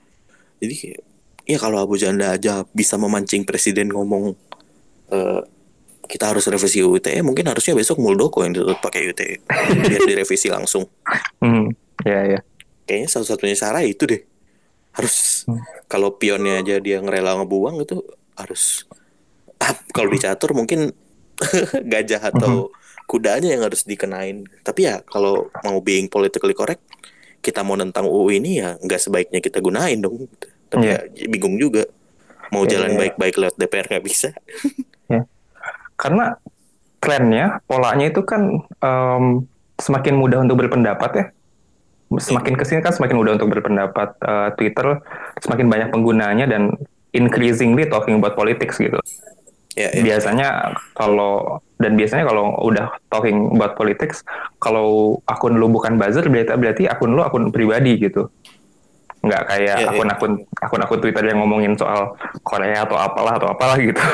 Jadi 0.60 0.96
ya 1.44 1.58
kalau 1.58 1.80
Abu 1.80 1.96
Janda 1.96 2.32
aja 2.32 2.64
bisa 2.70 2.96
memancing 2.96 3.44
presiden 3.44 3.90
ngomong 3.90 4.36
eh, 5.06 5.42
kita 6.06 6.30
harus 6.30 6.46
revisi 6.46 6.82
UU 6.82 6.98
ITE, 6.98 7.22
mungkin 7.22 7.46
harusnya 7.46 7.74
besok 7.74 7.98
Muldoko 7.98 8.42
yang 8.42 8.54
ditutup 8.54 8.78
pakai 8.80 9.10
UTE 9.10 9.42
biar 9.86 10.02
direvisi 10.10 10.50
langsung. 10.50 10.86
Hmm, 11.40 11.74
ya 12.02 12.38
ya. 12.38 12.40
Kayaknya 12.86 13.10
satu-satunya 13.10 13.56
cara 13.56 13.82
itu 13.82 14.06
deh. 14.06 14.22
Harus 14.92 15.44
Hmm. 15.46 15.62
kalau 15.86 16.14
pionnya 16.14 16.62
aja 16.62 16.78
dia 16.78 16.98
ngerela 16.98 17.38
ngebuang 17.38 17.82
itu 17.82 18.02
harus 18.34 18.86
ah, 19.58 19.74
kalau 19.92 20.10
dicatur 20.10 20.54
mungkin 20.54 20.94
gajah 21.92 22.22
atau 22.32 22.70
kudanya 23.06 23.54
yang 23.54 23.62
harus 23.62 23.82
dikenain. 23.84 24.46
Tapi 24.62 24.86
ya 24.86 25.02
kalau 25.02 25.50
mau 25.62 25.78
being 25.82 26.06
politically 26.06 26.54
correct, 26.54 26.82
kita 27.46 27.62
mau 27.62 27.78
tentang 27.78 28.10
UU 28.10 28.42
ini 28.42 28.58
ya 28.58 28.74
nggak 28.82 28.98
sebaiknya 28.98 29.38
kita 29.38 29.62
gunain 29.62 30.02
dong. 30.02 30.26
Tapi 30.66 30.90
Iya. 30.90 31.06
ya 31.14 31.28
bingung 31.30 31.62
juga. 31.62 31.86
Mau 32.50 32.66
Iya, 32.66 32.78
jalan 32.82 32.92
iya. 32.94 33.00
baik-baik 33.06 33.36
lewat 33.38 33.56
DPR 33.56 33.86
nggak 33.86 34.06
bisa. 34.06 34.30
Karena 36.02 36.36
trennya, 37.00 37.62
polanya 37.70 38.10
itu 38.10 38.26
kan 38.26 38.66
em, 38.82 39.26
semakin 39.78 40.14
mudah 40.18 40.42
untuk 40.42 40.58
berpendapat 40.60 41.12
ya. 41.14 41.26
Semakin 42.18 42.54
ke 42.58 42.64
sini 42.66 42.82
kan 42.82 42.94
semakin 42.94 43.16
mudah 43.18 43.34
untuk 43.38 43.50
berpendapat. 43.50 44.18
Eh, 44.20 44.50
Twitter 44.58 45.00
semakin 45.42 45.66
banyak 45.70 45.90
penggunanya 45.94 46.46
dan 46.46 46.74
increasingly 47.14 47.88
talking 47.88 48.18
about 48.20 48.36
politics 48.36 48.76
gitu. 48.78 48.98
Ya, 49.76 49.92
ya. 49.92 50.02
Biasanya 50.02 50.48
kalau 50.96 51.60
dan 51.76 52.00
biasanya 52.00 52.24
kalau 52.24 52.56
udah 52.64 52.96
talking 53.12 53.52
about 53.52 53.76
politics, 53.76 54.24
kalau 54.64 55.20
akun 55.28 55.60
lu 55.60 55.68
bukan 55.68 56.00
buzzer 56.00 56.24
berarti 56.32 56.56
berarti 56.56 56.84
akun 56.88 57.12
lu 57.12 57.22
akun 57.22 57.52
pribadi 57.52 58.00
gitu. 58.00 58.32
Nggak 59.20 59.44
kayak 59.52 59.78
Iya, 59.82 59.84
iya. 59.84 59.90
akun-akun 59.92 60.32
akun-akun 60.64 61.00
Twitter 61.04 61.24
yang 61.28 61.44
ngomongin 61.44 61.76
soal 61.76 62.16
Korea 62.46 62.88
atau 62.88 62.96
apalah 62.96 63.36
atau 63.36 63.52
apalah 63.52 63.76
gitu. 63.80 64.00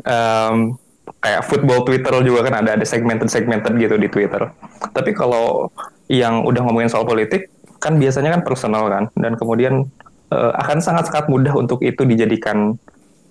Em, 0.00 0.78
kayak 1.18 1.42
football 1.44 1.82
Twitter 1.82 2.14
juga 2.22 2.46
kan 2.46 2.62
ada 2.62 2.78
ada 2.78 2.86
segmented 2.86 3.26
segmented 3.26 3.74
gitu 3.74 3.98
di 3.98 4.06
Twitter. 4.06 4.54
Tapi 4.94 5.10
kalau 5.12 5.74
yang 6.06 6.46
udah 6.46 6.62
ngomongin 6.62 6.86
soal 6.86 7.02
politik 7.02 7.50
kan 7.82 7.98
biasanya 7.98 8.38
kan 8.38 8.42
personal 8.46 8.86
kan 8.86 9.04
dan 9.18 9.34
kemudian 9.34 9.88
uh, 10.30 10.52
akan 10.62 10.78
sangat 10.78 11.10
sangat 11.10 11.26
mudah 11.26 11.56
untuk 11.56 11.80
itu 11.82 12.04
dijadikan 12.06 12.76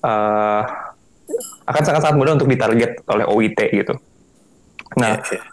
uh, 0.04 0.64
akan 1.70 1.84
sangat 1.86 2.02
sangat 2.02 2.18
mudah 2.18 2.34
untuk 2.34 2.50
ditarget 2.50 2.98
oleh 3.06 3.26
OIT 3.30 3.60
gitu. 3.70 3.94
Nah, 4.98 5.22
yeah, 5.22 5.38
yeah. 5.38 5.46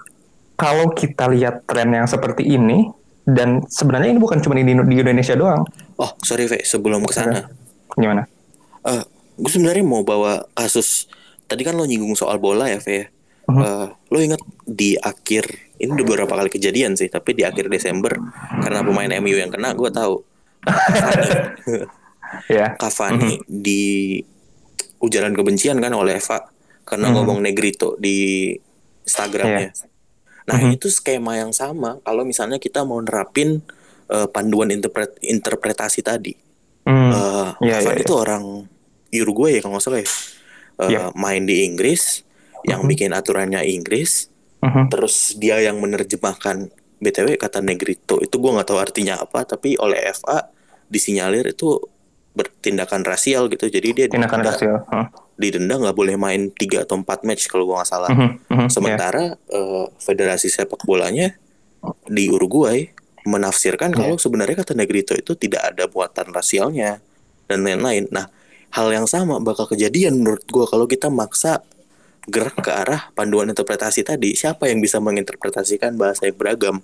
kalau 0.57 0.89
kita 0.97 1.29
lihat 1.29 1.69
tren 1.69 1.93
yang 1.93 2.09
seperti 2.09 2.49
ini 2.49 2.89
dan 3.29 3.61
sebenarnya 3.69 4.17
ini 4.17 4.21
bukan 4.23 4.41
cuma 4.41 4.57
di, 4.57 4.65
di 4.65 4.97
Indonesia 4.97 5.37
doang. 5.37 5.67
Oh, 6.01 6.17
sorry 6.25 6.49
Ve, 6.49 6.65
sebelum 6.65 7.05
ke 7.05 7.13
sana. 7.13 7.53
Gimana? 7.93 8.25
Uh, 8.81 9.05
gue 9.37 9.51
sebenarnya 9.53 9.85
mau 9.85 10.01
bawa 10.07 10.49
kasus 10.57 11.11
tadi 11.45 11.67
kan 11.67 11.77
lo 11.77 11.85
nyinggung 11.85 12.17
soal 12.17 12.41
bola 12.41 12.71
ya, 12.71 12.81
Ve. 12.81 13.13
Uh-huh. 13.47 13.61
Uh, 13.61 13.87
lo 14.09 14.19
inget 14.19 14.41
di 14.65 14.97
akhir 14.99 15.47
ini 15.77 15.93
udah 15.93 16.07
beberapa 16.07 16.33
kali 16.33 16.49
kejadian 16.49 16.97
sih, 16.97 17.13
tapi 17.13 17.37
di 17.37 17.45
akhir 17.45 17.69
Desember 17.69 18.17
karena 18.65 18.81
pemain 18.81 19.11
MU 19.21 19.37
yang 19.37 19.53
kena, 19.53 19.77
gue 19.77 19.91
tahu. 19.93 20.25
Cavani, 20.67 21.29
yeah. 22.51 22.75
Cavani 22.75 23.39
uh-huh. 23.39 23.47
di 23.47 23.85
ujaran 25.07 25.33
kebencian 25.33 25.79
kan 25.79 25.95
oleh 25.95 26.19
Eva 26.19 26.51
karena 26.83 27.11
uh-huh. 27.11 27.23
ngomong 27.23 27.39
negrito 27.43 27.95
di 27.99 28.51
Instagramnya. 29.07 29.71
Yeah. 29.71 29.89
Nah 30.47 30.59
uh-huh. 30.59 30.75
itu 30.75 30.91
skema 30.91 31.39
yang 31.39 31.55
sama 31.55 32.03
kalau 32.03 32.27
misalnya 32.27 32.59
kita 32.59 32.83
mau 32.83 32.99
nerapin 32.99 33.63
uh, 34.11 34.27
panduan 34.27 34.75
interpret 34.75 35.15
interpretasi 35.23 36.03
tadi. 36.03 36.35
Uh, 36.87 36.91
uh, 36.91 37.49
yeah, 37.63 37.83
Cavani 37.83 38.03
yeah, 38.03 38.07
itu 38.07 38.15
orang 38.15 38.45
Uruguay 39.11 39.59
ya 39.59 39.61
kalau 39.63 39.79
nggak 39.79 39.85
salah 39.87 40.01
ya 40.03 40.11
uh, 40.79 40.91
yeah. 40.91 41.09
main 41.17 41.43
di 41.49 41.67
Inggris, 41.67 42.23
yang 42.67 42.85
uh-huh. 42.85 42.91
bikin 42.91 43.11
aturannya 43.17 43.65
Inggris, 43.67 44.29
uh-huh. 44.63 44.87
terus 44.93 45.35
dia 45.39 45.59
yang 45.61 45.81
menerjemahkan 45.81 46.71
btw 46.97 47.37
kata 47.37 47.61
negrito 47.61 48.17
itu 48.25 48.41
gue 48.41 48.51
nggak 48.57 48.69
tahu 48.73 48.81
artinya 48.81 49.21
apa, 49.21 49.45
tapi 49.45 49.77
oleh 49.77 50.01
FA 50.17 50.49
disinyalir 50.89 51.45
itu 51.51 51.77
bertindakan 52.37 53.01
rasial 53.03 53.49
gitu, 53.49 53.73
jadi 53.73 53.89
dia 53.97 54.07
tindakan 54.13 54.45
didenda, 54.45 54.53
rasial, 54.53 54.77
huh? 54.93 55.07
didenda 55.41 55.75
nggak 55.81 55.97
boleh 55.97 56.21
main 56.21 56.53
tiga 56.53 56.85
atau 56.85 57.01
empat 57.01 57.25
match 57.25 57.49
kalau 57.49 57.65
gue 57.65 57.77
nggak 57.81 57.89
salah. 57.89 58.13
Uh-huh. 58.13 58.37
Uh-huh. 58.53 58.69
Sementara 58.69 59.41
yeah. 59.49 59.57
uh, 59.57 59.89
federasi 59.97 60.53
sepak 60.53 60.85
bolanya 60.85 61.33
di 62.05 62.29
Uruguay 62.29 62.93
menafsirkan 63.25 63.97
yeah. 63.97 64.05
kalau 64.05 64.17
sebenarnya 64.21 64.61
kata 64.61 64.77
negrito 64.77 65.17
itu 65.17 65.33
tidak 65.33 65.73
ada 65.73 65.89
buatan 65.89 66.29
rasialnya 66.31 67.01
dan 67.49 67.65
lain-lain. 67.65 68.05
Nah, 68.13 68.29
hal 68.77 68.93
yang 68.93 69.09
sama 69.09 69.41
bakal 69.41 69.65
kejadian 69.65 70.21
menurut 70.21 70.45
gue 70.45 70.67
kalau 70.69 70.85
kita 70.85 71.09
maksa 71.09 71.65
gerak 72.27 72.59
ke 72.59 72.69
arah 72.75 73.15
panduan 73.15 73.47
interpretasi 73.49 74.03
tadi 74.03 74.35
siapa 74.35 74.67
yang 74.67 74.83
bisa 74.83 74.99
menginterpretasikan 74.99 75.95
bahasa 75.95 76.27
yang 76.27 76.35
beragam 76.35 76.77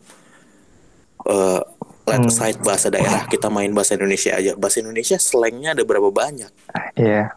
uh, 1.26 1.62
let 2.06 2.22
aside 2.26 2.58
bahasa 2.62 2.90
daerah 2.90 3.24
kita 3.30 3.46
main 3.48 3.70
bahasa 3.70 3.94
Indonesia 3.94 4.34
aja. 4.34 4.52
Bahasa 4.58 4.82
Indonesia 4.82 5.16
slangnya 5.18 5.74
ada 5.76 5.82
berapa 5.86 6.10
banyak? 6.10 6.50
Iya. 6.98 7.32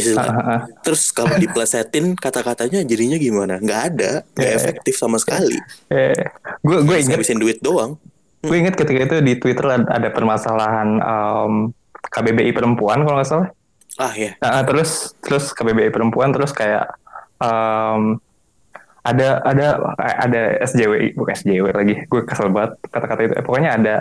Yeah. 0.00 0.16
uh, 0.16 0.32
uh, 0.32 0.60
terus 0.80 1.12
kalau 1.12 1.36
diplesetin 1.44 2.16
kata-katanya 2.16 2.80
jadinya 2.86 3.20
gimana? 3.20 3.60
Nggak 3.60 3.80
ada 3.94 4.12
nggak 4.32 4.50
yeah. 4.50 4.60
efektif 4.60 4.94
sama 4.96 5.20
sekali. 5.20 5.60
Gue 6.64 6.78
gue 6.86 6.96
ingat 6.96 7.20
habisin 7.20 7.40
duit 7.40 7.60
doang. 7.60 8.00
gue 8.40 8.56
inget 8.56 8.72
ketika 8.72 9.04
itu 9.04 9.16
di 9.20 9.36
Twitter 9.36 9.68
ada 9.68 10.08
permasalahan 10.16 10.96
um, 11.04 11.52
KBBI 12.08 12.56
perempuan 12.56 13.04
kalau 13.04 13.20
nggak 13.20 13.28
salah. 13.28 13.48
Ah 14.00 14.16
ya. 14.16 14.32
Nah, 14.40 14.64
terus 14.64 15.12
terus 15.20 15.52
KBBI 15.52 15.92
perempuan 15.92 16.32
terus 16.32 16.56
kayak 16.56 16.88
um, 17.36 18.16
ada 19.00 19.40
ada 19.44 19.66
ada 19.98 20.40
SJW 20.64 21.16
bukan 21.16 21.32
SJW 21.32 21.66
lagi. 21.72 21.94
Gue 22.06 22.24
kesel 22.28 22.52
banget 22.52 22.76
kata-kata 22.92 23.20
itu. 23.24 23.34
Eh, 23.40 23.44
pokoknya 23.44 23.70
ada 23.80 23.94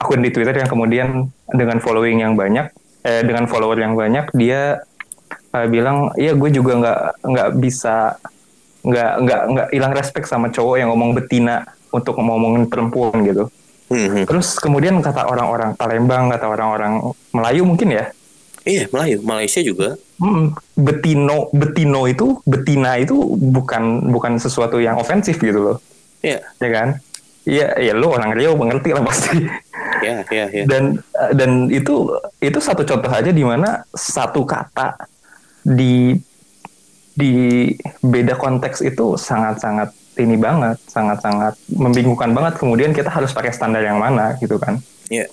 akun 0.00 0.24
di 0.24 0.32
Twitter 0.32 0.56
yang 0.56 0.70
kemudian 0.70 1.28
dengan 1.52 1.78
following 1.78 2.24
yang 2.24 2.34
banyak 2.34 2.72
eh, 3.04 3.22
dengan 3.24 3.44
follower 3.48 3.76
yang 3.76 3.94
banyak 3.96 4.32
dia 4.32 4.80
uh, 5.54 5.66
bilang 5.66 6.14
iya 6.16 6.32
gue 6.34 6.50
juga 6.50 6.72
nggak 6.78 7.00
nggak 7.26 7.48
bisa 7.58 8.16
nggak 8.80 9.12
nggak 9.26 9.42
nggak 9.52 9.68
hilang 9.76 9.92
respect 9.92 10.26
sama 10.30 10.48
cowok 10.48 10.80
yang 10.80 10.88
ngomong 10.92 11.12
betina 11.12 11.68
untuk 11.92 12.16
ngomongin 12.16 12.70
perempuan 12.70 13.20
gitu. 13.26 13.50
Hmm. 13.90 14.22
terus 14.22 14.54
kemudian 14.62 15.02
kata 15.02 15.26
orang-orang 15.26 15.74
Palembang 15.74 16.30
kata 16.30 16.46
orang-orang 16.46 17.10
Melayu 17.34 17.66
mungkin 17.66 17.90
ya 17.90 18.14
Iya, 18.70 18.84
Melayu, 18.94 19.18
Malaysia 19.26 19.60
juga. 19.66 19.98
Hmm, 20.22 20.54
betino, 20.78 21.50
betino 21.50 22.06
itu, 22.06 22.38
betina 22.46 22.94
itu 23.02 23.18
bukan 23.34 24.14
bukan 24.14 24.38
sesuatu 24.38 24.78
yang 24.78 24.94
ofensif 24.94 25.42
gitu 25.42 25.58
loh. 25.58 25.78
Iya. 26.22 26.38
Ya 26.62 26.68
kan? 26.70 26.88
Iya, 27.48 27.66
ya 27.82 27.92
lo 27.98 28.14
orang 28.14 28.36
Riau 28.36 28.54
mengerti 28.54 28.94
lah 28.94 29.02
pasti. 29.02 29.42
Iya, 30.00 30.22
iya, 30.30 30.46
iya. 30.54 30.64
Dan 30.70 31.02
dan 31.34 31.66
itu 31.66 32.14
itu 32.38 32.58
satu 32.62 32.86
contoh 32.86 33.10
aja 33.10 33.34
di 33.34 33.42
mana 33.42 33.82
satu 33.90 34.46
kata 34.46 34.94
di 35.66 36.14
di 37.16 37.32
beda 38.00 38.38
konteks 38.38 38.86
itu 38.86 39.18
sangat-sangat 39.18 39.90
ini 40.20 40.36
banget, 40.36 40.78
sangat-sangat 40.86 41.56
membingungkan 41.74 42.30
banget. 42.36 42.60
Kemudian 42.60 42.94
kita 42.94 43.10
harus 43.10 43.34
pakai 43.34 43.50
standar 43.50 43.82
yang 43.82 43.98
mana 43.98 44.36
gitu 44.38 44.60
kan? 44.60 44.78
Iya. 45.10 45.26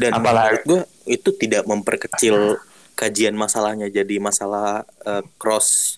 Dan 0.00 0.16
apalagi 0.16 0.64
gue 0.64 0.80
itu 1.04 1.30
tidak 1.36 1.68
memperkecil 1.68 2.56
kajian 3.00 3.32
masalahnya 3.32 3.88
jadi 3.88 4.20
masalah 4.20 4.84
uh, 5.08 5.24
cross 5.40 5.96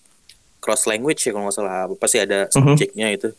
cross 0.63 0.87
language 0.87 1.27
ya 1.27 1.35
kalau 1.35 1.51
nggak 1.51 1.57
salah 1.59 1.91
pasti 1.99 2.23
ada 2.23 2.47
mhm. 2.47 2.51
subjeknya 2.55 3.07
itu 3.11 3.29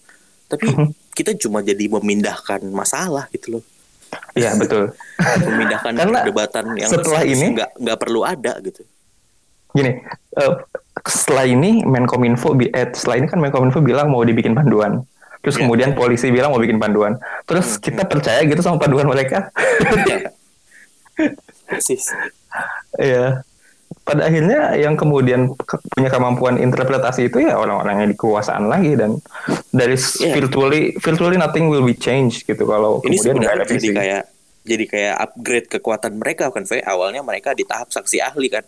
tapi 0.45 0.69
uh-huh. 0.69 0.93
kita 1.17 1.33
cuma 1.41 1.65
jadi 1.65 1.89
memindahkan 1.89 2.61
masalah 2.69 3.33
gitu 3.33 3.59
loh 3.59 3.65
Iya 4.39 4.55
betul 4.55 4.95
memindahkan 5.49 5.91
perdebatan 5.97 6.65
yang 6.79 6.91
setelah 6.93 7.27
ini 7.27 7.57
nggak 7.57 7.71
nggak 7.83 7.99
perlu 7.99 8.23
ada 8.23 8.61
gitu 8.63 8.85
gini 9.75 10.05
uh, 10.39 10.63
setelah 11.03 11.49
ini 11.49 11.83
Menkominfo 11.83 12.55
eh, 12.55 12.95
setelah 12.95 13.19
ini 13.19 13.27
kan 13.27 13.43
Menkominfo 13.43 13.83
bilang 13.83 14.15
mau 14.15 14.23
dibikin 14.23 14.55
panduan 14.55 15.03
terus 15.43 15.59
yeah. 15.59 15.67
kemudian 15.67 15.91
polisi 15.99 16.31
bilang 16.31 16.55
mau 16.55 16.63
bikin 16.63 16.79
panduan 16.79 17.19
terus 17.49 17.77
hmm. 17.77 17.81
kita 17.83 18.03
hmm. 18.07 18.11
percaya 18.13 18.41
gitu 18.47 18.61
sama 18.63 18.79
panduan 18.79 19.11
mereka 19.11 19.51
iya. 20.09 20.31
persis 21.69 22.15
Iya 22.95 23.43
pada 24.05 24.29
akhirnya 24.29 24.77
yang 24.77 25.01
kemudian 25.01 25.57
punya 25.97 26.13
kemampuan 26.13 26.61
interpretasi 26.61 27.33
itu 27.33 27.41
ya 27.41 27.57
orang-orang 27.57 28.05
yang 28.05 28.09
di 28.13 28.17
kekuasaan 28.21 28.69
lagi 28.69 29.01
dan 29.01 29.17
dari 29.73 29.97
yeah. 29.97 30.37
virtually 30.37 30.93
virtually 31.01 31.41
nothing 31.41 31.73
will 31.73 31.81
be 31.81 31.97
changed 31.97 32.45
gitu 32.45 32.69
kalau 32.69 33.01
ini 33.09 33.17
kemudian 33.17 33.41
nggak 33.41 33.55
ada 33.57 33.65
jadi 33.65 33.89
kayak 33.97 34.23
jadi 34.65 34.85
kayak 34.85 35.15
upgrade 35.25 35.69
kekuatan 35.73 36.21
mereka 36.21 36.53
kan 36.53 36.69
V 36.69 36.85
awalnya 36.85 37.25
mereka 37.25 37.57
di 37.57 37.65
tahap 37.65 37.89
saksi 37.97 38.21
ahli 38.21 38.53
kan 38.53 38.65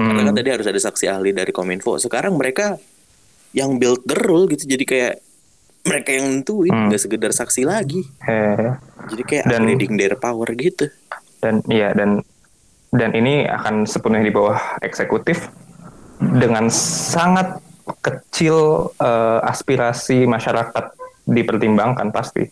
hmm. 0.00 0.08
karena 0.08 0.22
kan 0.24 0.34
tadi 0.40 0.48
harus 0.56 0.66
ada 0.68 0.80
saksi 0.80 1.04
ahli 1.12 1.36
dari 1.36 1.52
kominfo 1.52 2.00
sekarang 2.00 2.40
mereka 2.40 2.80
yang 3.52 3.76
build 3.76 4.00
the 4.08 4.16
rule 4.24 4.48
gitu 4.48 4.64
jadi 4.64 4.84
kayak 4.88 5.14
mereka 5.84 6.10
yang 6.16 6.26
nentuin 6.32 6.72
hmm. 6.72 6.86
nggak 6.88 7.00
hmm. 7.00 7.08
sekedar 7.12 7.32
saksi 7.36 7.62
lagi 7.68 8.08
He. 8.24 8.40
jadi 9.12 9.22
kayak 9.24 9.44
dan, 9.52 9.68
upgrading 9.68 9.94
their 10.00 10.16
power 10.16 10.48
gitu 10.56 10.88
dan 11.44 11.60
iya 11.68 11.92
dan 11.92 12.24
dan 12.92 13.12
ini 13.12 13.44
akan 13.44 13.84
sepenuhnya 13.84 14.28
di 14.28 14.34
bawah 14.34 14.58
eksekutif 14.80 15.52
dengan 16.18 16.72
sangat 16.72 17.60
kecil 18.00 18.90
uh, 19.00 19.40
aspirasi 19.44 20.28
masyarakat 20.28 20.92
dipertimbangkan 21.28 22.08
pasti. 22.12 22.48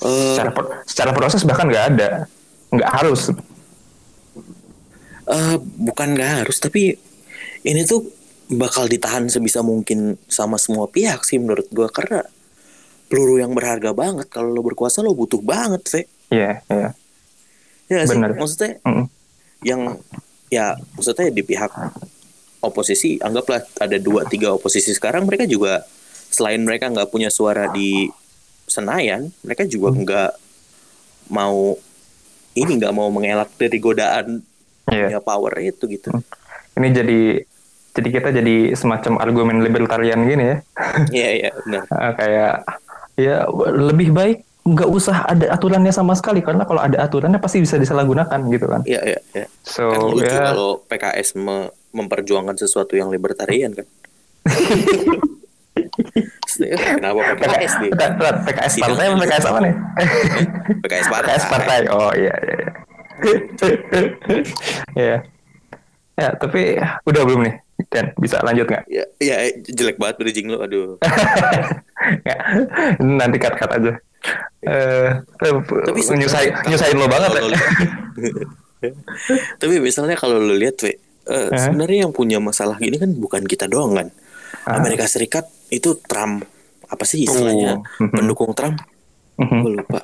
Uh, 0.00 0.32
secara 0.32 0.50
secara 0.88 1.10
proses 1.12 1.44
bahkan 1.44 1.68
nggak 1.68 1.86
ada, 1.96 2.08
nggak 2.72 2.90
harus. 3.00 3.32
Uh, 5.28 5.56
bukan 5.76 6.16
nggak 6.16 6.44
harus, 6.44 6.56
tapi 6.60 6.96
ini 7.64 7.84
tuh 7.84 8.08
bakal 8.50 8.88
ditahan 8.88 9.28
sebisa 9.30 9.60
mungkin 9.62 10.16
sama 10.26 10.56
semua 10.56 10.88
pihak 10.88 11.22
sih 11.22 11.38
menurut 11.38 11.68
gua 11.70 11.92
karena 11.92 12.24
peluru 13.12 13.38
yang 13.38 13.52
berharga 13.52 13.92
banget 13.92 14.26
kalau 14.32 14.50
lo 14.54 14.62
berkuasa 14.64 15.04
lo 15.04 15.12
butuh 15.12 15.42
banget. 15.44 15.82
Iya, 15.86 16.00
yeah, 16.30 16.54
iya. 16.70 16.80
Yeah. 16.88 16.90
Ya 17.90 18.06
sih, 18.06 18.16
maksudnya 18.16 18.78
mm 18.86 19.04
yang 19.60 20.00
ya 20.48 20.72
maksudnya 20.96 21.28
di 21.28 21.44
pihak 21.44 21.68
oposisi 22.64 23.20
anggaplah 23.20 23.60
ada 23.76 24.00
dua 24.00 24.24
tiga 24.24 24.56
oposisi 24.56 24.96
sekarang 24.96 25.28
mereka 25.28 25.44
juga 25.44 25.84
selain 26.32 26.64
mereka 26.64 26.88
nggak 26.88 27.12
punya 27.12 27.28
suara 27.28 27.68
di 27.68 28.08
Senayan, 28.70 29.34
mereka 29.42 29.66
juga 29.66 29.90
mm. 29.90 29.98
nggak 30.06 30.32
mau 31.34 31.74
ini 32.54 32.72
nggak 32.78 32.94
mau 32.94 33.10
mengelak 33.10 33.50
dari 33.58 33.78
godaan 33.82 34.40
yeah. 34.86 35.18
power 35.18 35.52
itu 35.58 35.90
gitu. 35.90 36.08
Mm. 36.14 36.22
Ini 36.78 36.88
jadi 36.94 37.20
jadi 37.90 38.08
kita 38.14 38.28
jadi 38.30 38.56
semacam 38.78 39.18
argumen 39.18 39.58
libertarian 39.66 40.22
gini 40.22 40.44
ya. 40.54 40.56
Iya 41.10 41.30
iya 41.34 41.50
benar. 41.66 41.84
Kayak 42.18 42.54
ya 43.18 43.36
lebih 43.74 44.14
baik 44.14 44.38
nggak 44.60 44.88
usah 44.92 45.24
ada 45.24 45.56
aturannya 45.56 45.88
sama 45.88 46.12
sekali 46.12 46.44
karena 46.44 46.68
kalau 46.68 46.84
ada 46.84 47.00
aturannya 47.00 47.40
pasti 47.40 47.64
bisa 47.64 47.80
disalahgunakan 47.80 48.40
gitu 48.52 48.66
kan. 48.68 48.84
Iya 48.84 49.00
iya. 49.16 49.20
iya. 49.32 49.46
So 49.64 49.88
kan 49.88 50.00
lucu 50.12 50.28
ya. 50.28 50.52
kalau 50.52 50.84
PKS 50.84 51.40
me 51.40 51.72
memperjuangkan 51.90 52.54
sesuatu 52.60 52.94
yang 52.94 53.08
libertarian 53.08 53.72
kan. 53.74 53.86
Kenapa 56.60 57.40
PKS 57.40 57.72
nih? 57.80 57.90
PKS 58.44 58.74
partai 58.84 59.04
apa 59.08 59.16
PKS 59.24 59.44
apa 59.48 59.58
nih? 59.64 59.74
PKS 60.84 61.06
partai. 61.14 61.30
PKS 61.32 61.44
partai. 61.48 61.78
Oh 61.88 62.12
iya 62.12 62.34
iya. 62.44 62.56
iya. 62.60 62.72
Iya. 64.96 65.16
Ya, 66.20 66.28
tapi 66.36 66.76
udah 67.08 67.22
belum 67.24 67.48
nih? 67.48 67.54
Dan 67.88 68.12
bisa 68.20 68.44
lanjut 68.44 68.68
nggak? 68.68 68.84
Ya, 68.92 69.04
ya 69.20 69.36
jelek 69.72 69.96
banget 69.96 70.20
bridging 70.20 70.52
lu, 70.52 70.60
aduh. 70.60 71.00
Ya, 72.24 72.36
nanti 73.00 73.40
cut-cut 73.40 73.72
aja. 73.72 73.92
Eh, 74.60 75.10
Tapi 75.40 75.98
nyusahin, 76.14 76.52
nyusahin 76.68 76.96
lo 76.96 77.08
banget 77.08 77.30
ya. 77.32 77.42
Tapi 79.60 79.74
misalnya 79.80 80.16
kalau 80.16 80.36
lu 80.36 80.52
lihat, 80.52 80.76
we, 80.84 80.96
eh, 81.26 81.48
sebenarnya 81.54 82.08
yang 82.08 82.12
punya 82.12 82.40
masalah 82.40 82.76
gini 82.76 82.96
kan 82.96 83.12
bukan 83.12 83.44
kita 83.44 83.64
doang 83.64 83.96
kan. 83.96 84.08
Ah. 84.64 84.76
Amerika 84.76 85.04
Serikat 85.04 85.48
itu 85.68 85.96
Trump 86.02 86.44
apa 86.84 87.04
sih 87.06 87.22
istilahnya 87.22 87.80
Mhm. 88.02 88.10
pendukung 88.10 88.50
Trump? 88.52 88.82
Mhm. 89.38 89.58
Gue 89.62 89.72
lupa. 89.78 90.00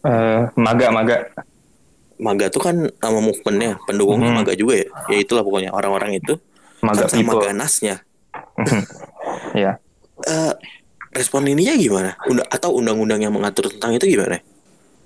Eh, 0.00 0.42
maga 0.56 0.88
maga. 0.90 1.16
MAGA 2.20 2.52
tuh 2.52 2.60
kan 2.60 2.76
nama 2.76 3.16
movementnya, 3.16 3.80
pendukungnya 3.84 4.28
Mhm. 4.28 4.36
MAGA 4.36 4.52
juga 4.52 4.74
ya. 4.76 4.88
Ya 5.08 5.16
itulah 5.20 5.40
pokoknya 5.40 5.72
orang-orang 5.72 6.20
itu 6.20 6.36
Maga 6.80 7.08
kan 7.08 7.16
sama 7.16 7.32
people. 7.32 7.40
ganasnya. 7.48 7.96
Ya. 9.56 9.80
Eh, 10.20 10.52
respon 11.10 11.46
ininya 11.46 11.74
gimana? 11.74 12.10
Unda- 12.24 12.46
atau 12.46 12.74
undang-undang 12.74 13.20
yang 13.20 13.34
mengatur 13.34 13.66
tentang 13.68 13.94
itu 13.94 14.06
gimana? 14.08 14.38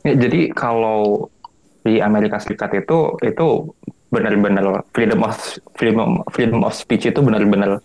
Ya, 0.04 0.12
jadi 0.14 0.52
kalau 0.52 1.28
di 1.80 2.00
Amerika 2.00 2.36
Serikat 2.36 2.72
itu 2.74 3.16
itu 3.20 3.46
benar-benar 4.08 4.62
freedom 4.92 5.20
of 5.20 5.34
freedom 5.74 5.98
freedom 6.30 6.60
of 6.62 6.72
speech 6.72 7.04
itu 7.04 7.18
benar-benar 7.18 7.80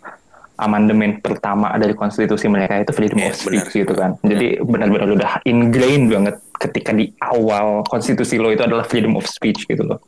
amandemen 0.56 1.24
pertama 1.24 1.72
dari 1.74 1.96
konstitusi 1.96 2.46
mereka 2.46 2.76
itu 2.78 2.92
freedom 2.92 3.18
Iya, 3.18 3.32
of 3.32 3.36
speech 3.36 3.64
benar. 3.66 3.80
gitu 3.80 3.94
kan. 3.96 4.12
Jadi 4.22 4.48
benar-benar 4.60 5.08
udah 5.10 5.32
ingrained 5.44 6.12
banget 6.12 6.36
ketika 6.60 6.92
di 6.92 7.08
awal 7.24 7.82
konstitusi 7.84 8.36
lo 8.36 8.52
itu 8.52 8.62
adalah 8.62 8.84
freedom 8.84 9.16
of 9.16 9.24
speech 9.24 9.64
gitu 9.66 9.82
loh. 9.82 10.04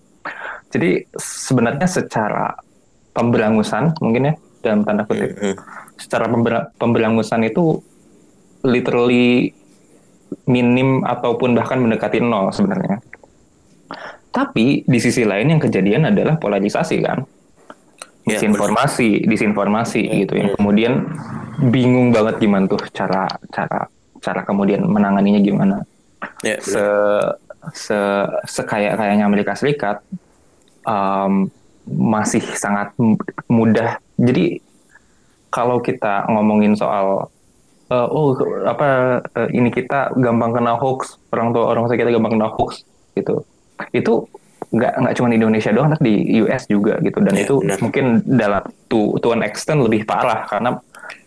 Jadi 0.67 1.07
sebenarnya 1.15 1.87
secara 1.87 2.51
pemberangusan 3.11 3.95
mungkin 3.99 4.31
ya 4.31 4.33
dalam 4.61 4.83
tanda 4.83 5.03
kutip 5.03 5.31
Mhm. 5.33 5.55
secara 5.97 6.27
pember- 6.27 6.67
pemberangusan 6.75 7.43
itu 7.43 7.79
literally 8.63 9.53
minim 10.47 11.03
ataupun 11.03 11.53
bahkan 11.57 11.81
mendekati 11.81 12.23
nol 12.23 12.49
sebenarnya. 12.53 13.03
Tapi 14.31 14.87
di 14.87 14.99
sisi 15.03 15.27
lain 15.27 15.51
yang 15.51 15.61
kejadian 15.61 16.07
adalah 16.07 16.39
polarisasi 16.39 16.97
kan, 17.03 17.27
Ya, 18.21 18.37
disinformasi, 18.37 19.25
disinformasi 19.25 20.01
Ya, 20.07 20.13
gitu 20.23 20.37
yang 20.37 20.53
ya. 20.53 20.55
kemudian 20.55 20.93
bingung 21.73 22.13
banget 22.13 22.37
gimana 22.37 22.69
tuh 22.69 22.79
cara 22.93 23.25
cara 23.49 23.89
cara 24.21 24.41
kemudian 24.45 24.85
menanganinya 24.87 25.41
gimana. 25.41 25.83
Ya, 26.45 26.61
Se 26.61 26.85
se 27.73 27.97
sekaya 28.45 28.93
kayaknya 28.95 29.25
Amerika 29.25 29.57
Serikat 29.57 30.05
um, 30.85 31.49
masih 31.89 32.45
sangat 32.55 32.93
mudah. 33.49 33.97
Jadi 34.21 34.61
kalau 35.51 35.81
kita 35.83 36.29
ngomongin 36.31 36.77
soal 36.77 37.27
eh, 37.91 38.07
oh 38.09 38.33
apa 38.63 38.87
eh, 39.35 39.49
ini 39.51 39.69
kita 39.69 40.15
gampang 40.15 40.51
kena 40.53 40.73
hoax 40.73 41.19
orang 41.29 41.51
tua 41.51 41.65
orang 41.67 41.83
tua 41.85 41.93
kita 41.93 42.09
gampang 42.09 42.33
kena 42.33 42.47
hoax 42.49 42.87
gitu 43.13 43.43
itu 43.91 44.23
nggak 44.71 44.93
nggak 44.97 45.13
cuma 45.13 45.27
di 45.27 45.35
Indonesia 45.35 45.69
doang 45.69 45.91
tapi 45.91 46.23
di 46.23 46.39
US 46.39 46.63
juga 46.65 46.95
gitu 46.99 47.19
dan 47.19 47.33
Ya, 47.35 47.43
itu 47.43 47.55
benar. 47.59 47.77
mungkin 47.81 48.05
dalam 48.23 48.63
to 48.87 49.19
to 49.19 49.35
an 49.35 49.43
extent 49.43 49.83
lebih 49.83 50.07
parah 50.07 50.47
karena 50.47 50.79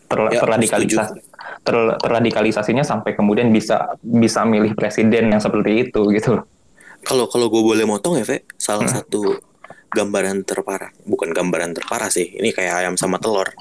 ter- 0.07 0.33
Ya, 0.33 0.41
terradikalisasi 0.41 1.19
ter- 1.61 1.97
terradikalisasinya 1.99 2.81
sampai 2.81 3.13
kemudian 3.13 3.51
bisa 3.51 3.93
bisa 4.01 4.45
milih 4.45 4.73
presiden 4.73 5.29
yang 5.29 5.41
seperti 5.41 5.85
itu 5.85 6.01
gitu 6.11 6.41
Kalau 7.03 7.29
kalau 7.29 7.53
gue 7.53 7.61
boleh 7.61 7.85
motong 7.85 8.17
ya, 8.17 8.25
Ve, 8.25 8.49
salah 8.57 8.89
Hmm. 8.89 8.97
satu 8.97 9.37
gambaran 9.93 10.41
terparah, 10.41 10.89
bukan 11.05 11.31
gambaran 11.31 11.77
terparah 11.77 12.09
sih. 12.09 12.33
Ini 12.33 12.49
kayak 12.49 12.81
ayam 12.81 12.95
sama 12.97 13.21
telur. 13.21 13.53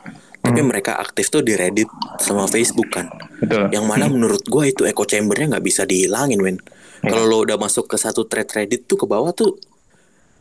Tapi 0.43 0.59
Hmm. 0.59 0.67
mereka 0.67 0.95
aktif 0.95 1.27
tuh 1.27 1.39
di 1.39 1.55
Reddit 1.55 1.87
sama 2.19 2.43
Facebook 2.45 2.91
kan. 2.91 3.07
betul 3.39 3.71
Yang 3.71 3.85
mana 3.85 4.05
menurut 4.05 4.43
gue 4.43 4.63
itu 4.67 4.83
echo 4.83 5.03
chambernya 5.03 5.55
nggak 5.55 5.63
bisa 5.63 5.83
dihilangin, 5.83 6.37
men. 6.37 6.59
Ya. 6.99 7.09
Kalau 7.09 7.23
lo 7.25 7.37
udah 7.41 7.55
masuk 7.55 7.85
ke 7.85 7.95
satu 7.95 8.23
thread 8.23 8.47
Reddit 8.49 8.83
tuh 8.83 8.95
ke 8.95 9.05
bawah 9.05 9.31
tuh 9.31 9.55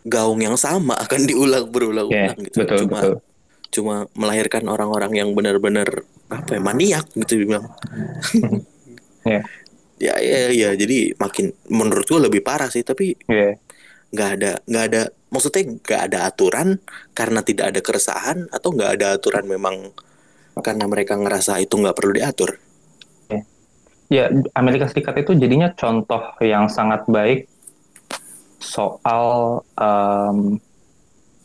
gaung 0.03 0.39
yang 0.39 0.55
sama 0.57 0.99
akan 1.07 1.21
diulang 1.23 1.67
berulang-ulang 1.67 2.35
Ya, 2.35 2.43
gitu. 2.43 2.61
betul 2.61 2.79
cuma 2.83 2.99
betul 3.01 3.17
cuma 3.73 3.95
melahirkan 4.13 4.67
orang-orang 4.67 5.17
yang 5.17 5.29
benar-benar 5.31 6.05
apa 6.29 6.51
ya 6.51 6.61
maniak 6.61 7.07
gitu 7.15 7.41
dibilang. 7.41 7.71
ya 9.25 9.41
Ya 9.97 10.19
ya 10.19 10.51
ya 10.51 10.69
jadi 10.75 11.15
makin 11.15 11.55
menurut 11.69 12.03
gue 12.05 12.19
lebih 12.21 12.43
parah 12.43 12.67
sih 12.67 12.83
tapi 12.83 13.15
ya 13.25 13.55
nggak 14.11 14.31
ada 14.35 14.53
nggak 14.67 14.85
ada 14.85 15.03
maksudnya 15.33 15.65
nggak 15.81 16.01
ada 16.13 16.19
aturan 16.29 16.77
karena 17.17 17.41
tidak 17.41 17.73
ada 17.73 17.81
keresahan 17.81 18.47
atau 18.53 18.69
nggak 18.77 18.91
ada 19.01 19.07
aturan 19.17 19.49
memang 19.49 19.91
karena 20.61 20.85
mereka 20.85 21.17
ngerasa 21.17 21.59
itu 21.65 21.81
nggak 21.81 21.97
perlu 21.97 22.13
diatur 22.13 22.61
Ya, 24.13 24.29
Amerika 24.53 24.85
Serikat 24.93 25.25
itu 25.25 25.33
jadinya 25.33 25.73
contoh 25.73 26.37
yang 26.45 26.69
sangat 26.69 27.09
baik 27.09 27.49
soal 28.61 29.65
em, 29.73 30.61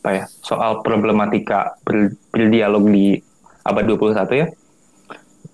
apa 0.03 0.09
ya? 0.11 0.23
Soal 0.43 0.83
problematika 0.83 1.79
ber- 1.87 2.19
berdialog 2.27 2.83
di 2.91 3.15
abad 3.63 3.87
21 3.87 4.35
ya. 4.35 4.47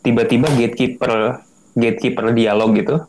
Tiba-tiba 0.01 0.49
gatekeeper 0.57 1.37
gatekeeper 1.77 2.33
dialog 2.33 2.73
gitu, 2.81 3.05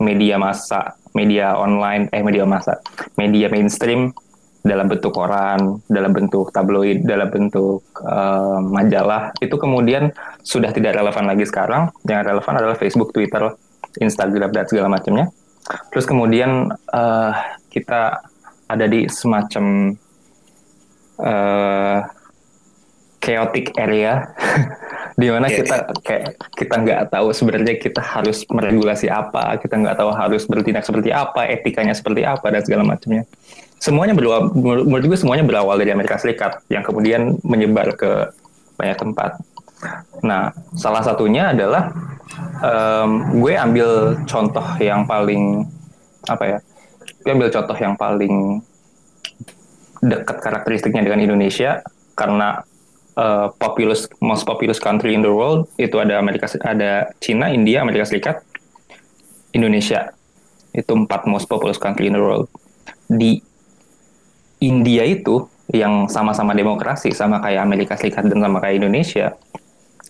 media 0.00 0.40
massa, 0.40 0.96
media 1.12 1.52
online, 1.52 2.08
eh 2.08 2.24
media 2.24 2.48
massa, 2.48 2.80
media 3.20 3.52
mainstream 3.52 4.16
dalam 4.62 4.86
bentuk 4.86 5.10
koran, 5.10 5.82
dalam 5.90 6.14
bentuk 6.14 6.54
tabloid, 6.54 7.02
dalam 7.02 7.28
bentuk 7.28 7.82
em, 7.98 8.62
majalah 8.70 9.34
itu 9.42 9.58
kemudian 9.58 10.14
sudah 10.46 10.70
tidak 10.70 10.94
relevan 10.94 11.26
lagi 11.26 11.42
sekarang. 11.42 11.90
Yang 12.06 12.30
relevan 12.30 12.54
adalah 12.62 12.76
Facebook, 12.78 13.10
Twitter, 13.10 13.50
Instagram 13.98 14.50
dan 14.54 14.64
segala 14.70 14.88
macamnya. 14.88 15.26
Terus 15.90 16.06
kemudian 16.06 16.70
eh, 16.72 17.32
kita 17.74 18.22
ada 18.70 18.86
di 18.86 19.10
semacam 19.10 19.94
eh, 21.20 21.98
chaotic 23.22 23.78
area 23.78 24.26
di 25.20 25.30
mana 25.30 25.46
kita 25.46 25.92
kayak 26.02 26.40
kita 26.58 26.74
nggak 26.82 27.00
tahu 27.14 27.30
sebenarnya 27.30 27.78
kita 27.78 28.02
harus 28.02 28.42
meregulasi 28.50 29.06
apa, 29.06 29.60
kita 29.62 29.78
nggak 29.78 29.96
tahu 29.98 30.10
harus 30.10 30.42
bertindak 30.48 30.82
seperti 30.82 31.14
apa, 31.14 31.46
etikanya 31.46 31.94
seperti 31.94 32.26
apa 32.26 32.46
dan 32.50 32.62
segala 32.66 32.82
macamnya. 32.82 33.22
Semuanya 33.82 34.14
berawal, 34.14 34.54
menurut 34.54 35.10
gue 35.10 35.18
semuanya 35.18 35.42
berawal 35.42 35.74
dari 35.74 35.90
Amerika 35.90 36.14
Serikat 36.14 36.62
yang 36.70 36.86
kemudian 36.86 37.42
menyebar 37.42 37.98
ke 37.98 38.30
banyak 38.78 38.94
tempat. 38.94 39.42
Nah, 40.22 40.54
salah 40.78 41.02
satunya 41.02 41.50
adalah 41.50 41.90
em, 42.62 43.42
gue 43.42 43.58
ambil 43.58 44.22
contoh 44.22 44.62
yang 44.78 45.02
paling 45.02 45.66
apa 46.30 46.44
ya? 46.46 46.58
Gue 47.26 47.34
ambil 47.34 47.50
contoh 47.50 47.74
yang 47.74 47.98
paling 47.98 48.62
dekat 49.98 50.38
karakteristiknya 50.38 51.02
dengan 51.02 51.18
Indonesia 51.18 51.82
karena 52.14 52.62
eh, 53.18 53.50
populous 53.58 54.06
most 54.22 54.46
populous 54.46 54.78
country 54.78 55.18
in 55.18 55.26
the 55.26 55.30
world 55.34 55.66
itu 55.74 55.98
ada 55.98 56.22
Amerika 56.22 56.46
ada 56.62 57.10
Cina, 57.18 57.50
India, 57.50 57.82
Amerika 57.82 58.06
Serikat, 58.06 58.46
Indonesia. 59.50 60.14
Itu 60.70 60.94
empat 60.94 61.26
most 61.26 61.50
populous 61.50 61.82
country 61.82 62.06
in 62.06 62.14
the 62.14 62.22
world. 62.22 62.46
Di 63.10 63.42
India 64.62 65.02
itu 65.02 65.50
yang 65.74 66.06
sama-sama 66.06 66.54
demokrasi 66.54 67.10
sama 67.10 67.42
kayak 67.42 67.66
Amerika 67.66 67.98
Serikat 67.98 68.30
dan 68.30 68.38
sama 68.38 68.62
kayak 68.62 68.78
Indonesia. 68.82 69.34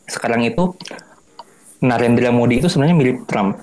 Sekarang 0.04 0.44
itu 0.44 0.76
Narendra 1.82 2.30
Modi 2.30 2.62
itu 2.62 2.68
sebenarnya 2.70 2.94
mirip 2.94 3.18
Trump 3.26 3.58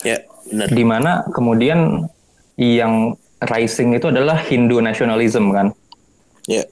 ya 0.00 0.16
benar 0.48 0.66
di 0.72 0.84
mana 0.84 1.12
kemudian 1.36 2.08
yang 2.56 3.14
rising 3.40 3.96
itu 3.96 4.08
adalah 4.08 4.40
Hindu 4.40 4.80
nationalism 4.80 5.52
kan. 5.52 5.72
ya 6.48 6.64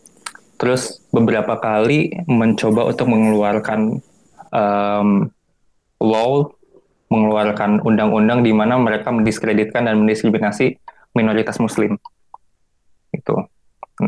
Terus 0.58 0.98
beberapa 1.14 1.54
kali 1.62 2.10
mencoba 2.26 2.90
untuk 2.90 3.06
mengeluarkan 3.06 4.02
em, 4.50 5.08
law, 6.02 6.50
mengeluarkan 7.08 7.78
undang-undang 7.86 8.42
di 8.42 8.50
mana 8.50 8.74
mereka 8.74 9.14
mendiskreditkan 9.14 9.86
dan 9.86 10.02
mendiskriminasi 10.02 10.82
minoritas 11.14 11.62
Muslim. 11.62 11.94
Itu. 13.28 13.36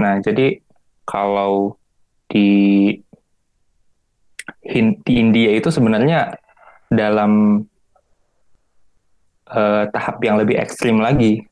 Nah, 0.01 0.17
jadi 0.25 0.57
kalau 1.05 1.77
di 2.33 2.97
di 4.65 5.13
India 5.13 5.53
itu 5.53 5.69
sebenarnya 5.69 6.33
dalam 6.89 7.63
eh, 9.53 9.85
tahap 9.93 10.17
yang 10.25 10.41
lebih 10.41 10.57
ekstrim 10.57 11.05
lagi. 11.05 11.45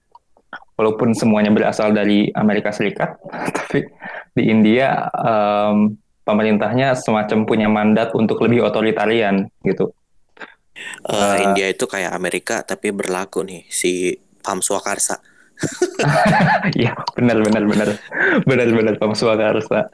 Walaupun 0.78 1.10
semuanya 1.10 1.50
berasal 1.50 1.90
dari 1.90 2.30
Amerika 2.38 2.70
Serikat, 2.70 3.18
tapi 3.58 3.82
di 4.30 4.46
India 4.46 5.10
em, 5.10 5.98
pemerintahnya 6.22 6.94
semacam 6.94 7.38
punya 7.50 7.66
mandat 7.66 8.14
untuk 8.14 8.38
lebih 8.46 8.62
otoritarian 8.62 9.50
gitu. 9.66 9.90
Uh, 11.02 11.50
India 11.50 11.74
itu 11.74 11.82
kayak 11.90 12.14
Amerika 12.14 12.62
tapi 12.62 12.94
berlaku 12.94 13.42
nih 13.42 13.66
si 13.66 14.14
Pam 14.38 14.62
Swakarsa. 14.62 15.18
Iya 16.74 16.92
benar 17.18 17.38
benar 17.42 17.64
benar. 17.66 17.88
Benar 18.46 18.68
benar 18.70 18.94
Pam 18.98 19.12
Swakarsa. 19.14 19.90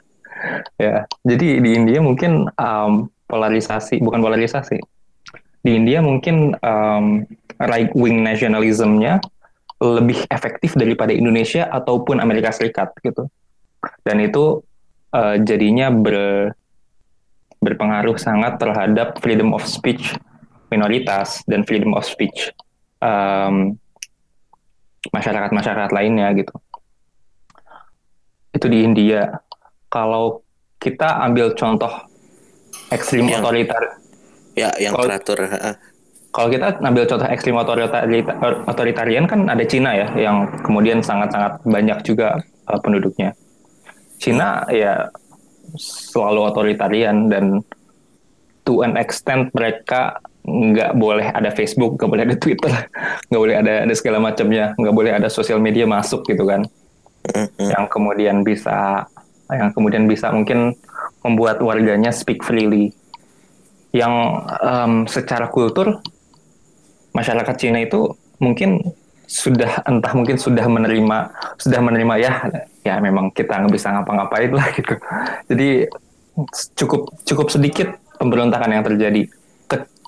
Ya 0.77 1.09
jadi 1.25 1.63
di 1.63 1.71
India 1.73 2.05
mungkin 2.05 2.49
um, 2.61 3.09
polarisasi 3.29 4.01
bukan 4.05 4.21
polarisasi. 4.21 4.79
Di 5.65 5.71
India 5.73 6.05
mungkin 6.05 6.53
um, 6.61 7.25
right 7.57 7.89
wing 7.97 8.21
nationalismnya 8.21 9.25
lebih 9.81 10.29
efektif 10.29 10.77
daripada 10.77 11.13
Indonesia 11.13 11.69
ataupun 11.73 12.21
Amerika 12.21 12.53
Serikat 12.53 12.93
gitu. 13.01 13.29
Dan 14.05 14.21
itu 14.21 14.61
uh, 15.13 15.37
jadinya 15.41 15.89
ber 15.89 16.53
berpengaruh 17.65 18.21
sangat 18.21 18.61
terhadap 18.61 19.17
freedom 19.25 19.57
of 19.57 19.65
speech 19.65 20.13
minoritas 20.69 21.41
dan 21.49 21.65
freedom 21.65 21.97
of 21.97 22.05
speech. 22.05 22.53
Um, 23.01 23.81
masyarakat-masyarakat 25.13 25.91
lainnya 25.93 26.31
gitu. 26.39 26.55
Itu 28.55 28.67
di 28.71 28.87
India. 28.87 29.43
Kalau 29.91 30.43
kita 30.79 31.23
ambil 31.25 31.55
contoh 31.55 31.91
ekstrim 32.93 33.27
yang, 33.27 33.43
otoriter, 33.43 33.83
ya 34.55 34.71
yang 34.77 34.95
kalau, 34.95 35.07
teratur. 35.09 35.39
Kalau 36.35 36.49
kita 36.51 36.67
ambil 36.83 37.05
contoh 37.07 37.29
ekstrim 37.31 37.55
otoritarian 38.67 39.25
kan 39.31 39.47
ada 39.47 39.65
Cina 39.67 39.95
ya, 39.95 40.09
yang 40.19 40.51
kemudian 40.67 40.99
sangat-sangat 40.99 41.63
banyak 41.63 41.99
juga 42.03 42.43
uh, 42.67 42.81
penduduknya. 42.83 43.33
Cina 44.19 44.67
ya 44.71 45.11
selalu 45.79 46.41
otoritarian 46.51 47.31
dan 47.31 47.63
to 48.67 48.83
an 48.83 48.99
extent 48.99 49.51
mereka 49.55 50.19
nggak 50.45 50.93
boleh 51.01 51.33
ada 51.33 51.49
Facebook, 51.57 51.97
nggak 51.97 52.11
boleh 52.11 52.25
ada 52.29 52.37
Twitter, 52.37 52.73
nggak 53.33 53.41
boleh 53.41 53.57
ada 53.57 53.73
ada 53.89 53.95
segala 53.97 54.21
macamnya, 54.21 54.77
nggak 54.77 54.95
boleh 54.95 55.13
ada 55.17 55.29
sosial 55.33 55.57
media 55.57 55.89
masuk 55.89 56.29
gitu 56.29 56.45
kan, 56.45 56.69
mm-hmm. 57.33 57.69
yang 57.73 57.85
kemudian 57.89 58.37
bisa, 58.45 59.09
yang 59.49 59.73
kemudian 59.73 60.05
bisa 60.05 60.29
mungkin 60.29 60.77
membuat 61.25 61.65
warganya 61.65 62.13
speak 62.13 62.45
freely, 62.45 62.93
yang 63.97 64.45
um, 64.61 65.09
secara 65.09 65.49
kultur 65.49 66.05
masyarakat 67.17 67.55
Cina 67.57 67.81
itu 67.81 68.13
mungkin 68.37 68.85
sudah 69.25 69.81
entah 69.89 70.13
mungkin 70.13 70.37
sudah 70.37 70.69
menerima 70.69 71.33
sudah 71.57 71.81
menerima 71.81 72.15
ya 72.21 72.33
ya 72.85 73.01
memang 73.01 73.33
kita 73.33 73.65
nggak 73.65 73.73
bisa 73.73 73.97
ngapa-ngapain 73.97 74.53
lah 74.53 74.69
gitu. 74.77 74.95
Jadi 75.49 75.89
cukup 76.77 77.09
cukup 77.25 77.47
sedikit 77.49 77.89
pemberontakan 78.21 78.77
yang 78.77 78.85
terjadi 78.85 79.25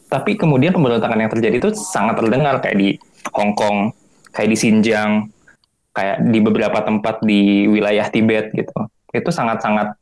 tapi 0.06 0.38
kemudian 0.38 0.70
pemberontakan 0.70 1.18
yang 1.18 1.32
terjadi 1.32 1.56
itu 1.58 1.70
sangat 1.74 2.18
terdengar 2.22 2.62
kayak 2.62 2.78
di 2.78 2.88
Hong 3.34 3.58
Kong, 3.58 3.90
kayak 4.30 4.48
di 4.54 4.56
Xinjiang, 4.56 5.26
kayak 5.90 6.22
di 6.30 6.38
beberapa 6.38 6.78
tempat 6.84 7.24
di 7.26 7.66
wilayah 7.66 8.06
Tibet 8.06 8.54
gitu. 8.54 8.74
Itu 9.10 9.34
sangat-sangat 9.34 9.98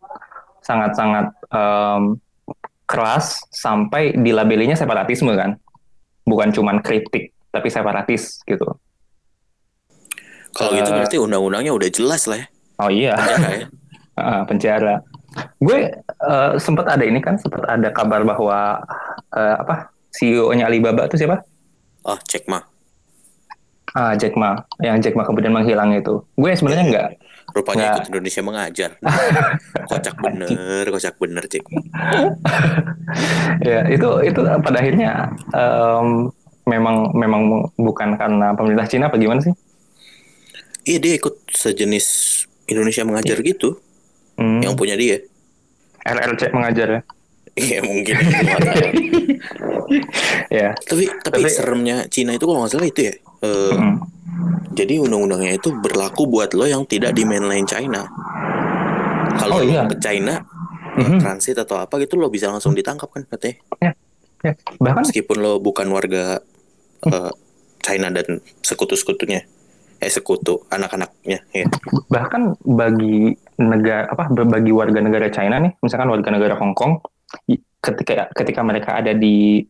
sangat-sangat 0.65 1.27
um, 1.53 2.21
keras 2.85 3.41
sampai 3.49 4.13
dilabelinya 4.19 4.77
separatisme 4.77 5.33
kan. 5.33 5.57
Bukan 6.25 6.53
cuma 6.53 6.77
kritik, 6.85 7.33
tapi 7.49 7.69
separatis 7.73 8.45
gitu. 8.45 8.65
Kalau 10.55 10.71
uh, 10.73 10.77
gitu 10.77 10.91
eh, 10.93 10.97
berarti 11.01 11.17
undang-undangnya 11.17 11.73
udah 11.73 11.89
jelas 11.89 12.29
lah 12.29 12.45
ya. 12.45 12.47
Oh 12.83 12.91
iya. 12.93 13.15
Penjara 13.17 13.49
ya. 13.57 13.67
uh, 14.21 14.43
penjara. 14.45 14.95
Gue 15.59 15.91
uh, 16.23 16.55
sempat 16.61 16.87
ada 16.93 17.03
ini 17.03 17.19
kan, 17.19 17.41
sempat 17.41 17.67
ada 17.67 17.89
kabar 17.91 18.23
bahwa 18.23 18.83
uh, 19.35 19.57
apa 19.63 19.94
CEO-nya 20.15 20.71
Alibaba 20.71 21.11
itu 21.11 21.19
siapa? 21.19 21.43
Oh, 22.07 22.19
Jack 22.31 22.47
Ma. 22.47 22.63
Ah, 23.95 24.15
Jack 24.15 24.39
Ma. 24.39 24.63
Yang 24.79 25.11
Jack 25.11 25.15
Ma 25.19 25.27
kemudian 25.27 25.51
menghilang 25.51 25.91
itu. 25.95 26.23
Gue 26.39 26.55
sebenarnya 26.55 26.87
enggak. 26.87 27.09
Rupanya 27.55 27.83
enggak. 27.83 27.95
ikut 27.95 28.07
Indonesia 28.11 28.43
mengajar. 28.43 28.91
kocak 29.91 30.17
bener, 30.19 30.85
kocak 30.91 31.15
bener, 31.19 31.43
Jack 31.47 31.65
ya, 33.69 33.87
itu 33.87 34.09
itu 34.27 34.41
pada 34.43 34.79
akhirnya 34.83 35.31
um, 35.55 36.35
memang 36.67 37.15
memang 37.15 37.71
bukan 37.79 38.19
karena 38.19 38.57
pemerintah 38.57 38.89
Cina 38.91 39.07
apa 39.07 39.21
gimana 39.21 39.45
sih? 39.45 39.55
Iya, 40.85 40.99
dia 41.01 41.13
ikut 41.17 41.49
sejenis 41.49 42.07
Indonesia 42.69 43.07
mengajar 43.07 43.39
iya. 43.41 43.47
gitu. 43.55 43.79
Hmm. 44.37 44.61
Yang 44.61 44.75
punya 44.77 44.95
dia. 44.99 45.23
RRC 46.05 46.53
mengajar 46.53 46.89
ya. 46.91 47.01
Iya 47.55 47.79
mungkin. 47.87 48.15
ya. 50.51 50.75
Tapi, 50.75 51.05
tapi 51.23 51.39
tapi 51.47 51.51
seremnya 51.51 52.11
Cina 52.11 52.35
itu 52.35 52.45
kalau 52.51 52.67
nggak 52.67 52.73
salah 52.75 52.89
itu 52.91 53.01
ya. 53.11 53.15
Uh. 53.47 53.99
Jadi 54.75 54.99
undang-undangnya 54.99 55.55
itu 55.55 55.71
berlaku 55.71 56.27
buat 56.27 56.51
lo 56.51 56.67
yang 56.67 56.83
tidak 56.83 57.15
di 57.15 57.23
mainland 57.23 57.71
China. 57.71 58.11
Kalau 59.39 59.63
oh, 59.63 59.67
iya. 59.67 59.87
ke 59.87 59.99
China 60.03 60.43
mm-hmm. 60.99 61.19
transit 61.23 61.59
atau 61.59 61.79
apa 61.79 61.95
gitu 62.03 62.19
lo 62.19 62.27
bisa 62.27 62.51
langsung 62.51 62.75
ditangkap 62.75 63.07
kan 63.07 63.23
katanya. 63.31 63.57
Ya. 63.79 63.93
ya. 64.43 64.53
Bahkan 64.83 65.07
meskipun 65.07 65.39
lo 65.39 65.63
bukan 65.63 65.87
warga 65.95 66.43
uh, 67.07 67.31
China 67.87 68.11
dan 68.11 68.43
sekutu-sekutunya 68.67 69.47
eh 70.03 70.11
sekutu 70.11 70.67
anak-anaknya 70.75 71.39
ya. 71.55 71.67
Bahkan 72.11 72.67
bagi 72.67 73.31
negara 73.63 74.11
apa 74.11 74.27
bagi 74.43 74.75
warga 74.75 74.99
negara 74.99 75.31
China 75.31 75.63
nih, 75.63 75.79
misalkan 75.79 76.11
warga 76.11 76.35
negara 76.35 76.59
Hong 76.59 76.75
Kong 76.75 76.99
ketika 77.85 78.33
ketika 78.33 78.61
mereka 78.65 78.97
ada 78.97 79.13
di 79.13 79.61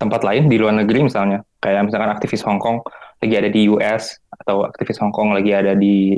tempat 0.00 0.24
lain 0.24 0.48
di 0.48 0.56
luar 0.56 0.74
negeri 0.80 1.06
misalnya. 1.06 1.44
Kayak 1.60 1.88
misalkan 1.88 2.10
aktivis 2.12 2.44
Hong 2.44 2.60
Kong 2.60 2.80
lagi 3.20 3.34
ada 3.36 3.48
di 3.48 3.68
US 3.72 4.20
atau 4.28 4.64
aktivis 4.64 5.00
Hong 5.00 5.12
Kong 5.12 5.32
lagi 5.32 5.52
ada 5.52 5.72
di 5.76 6.16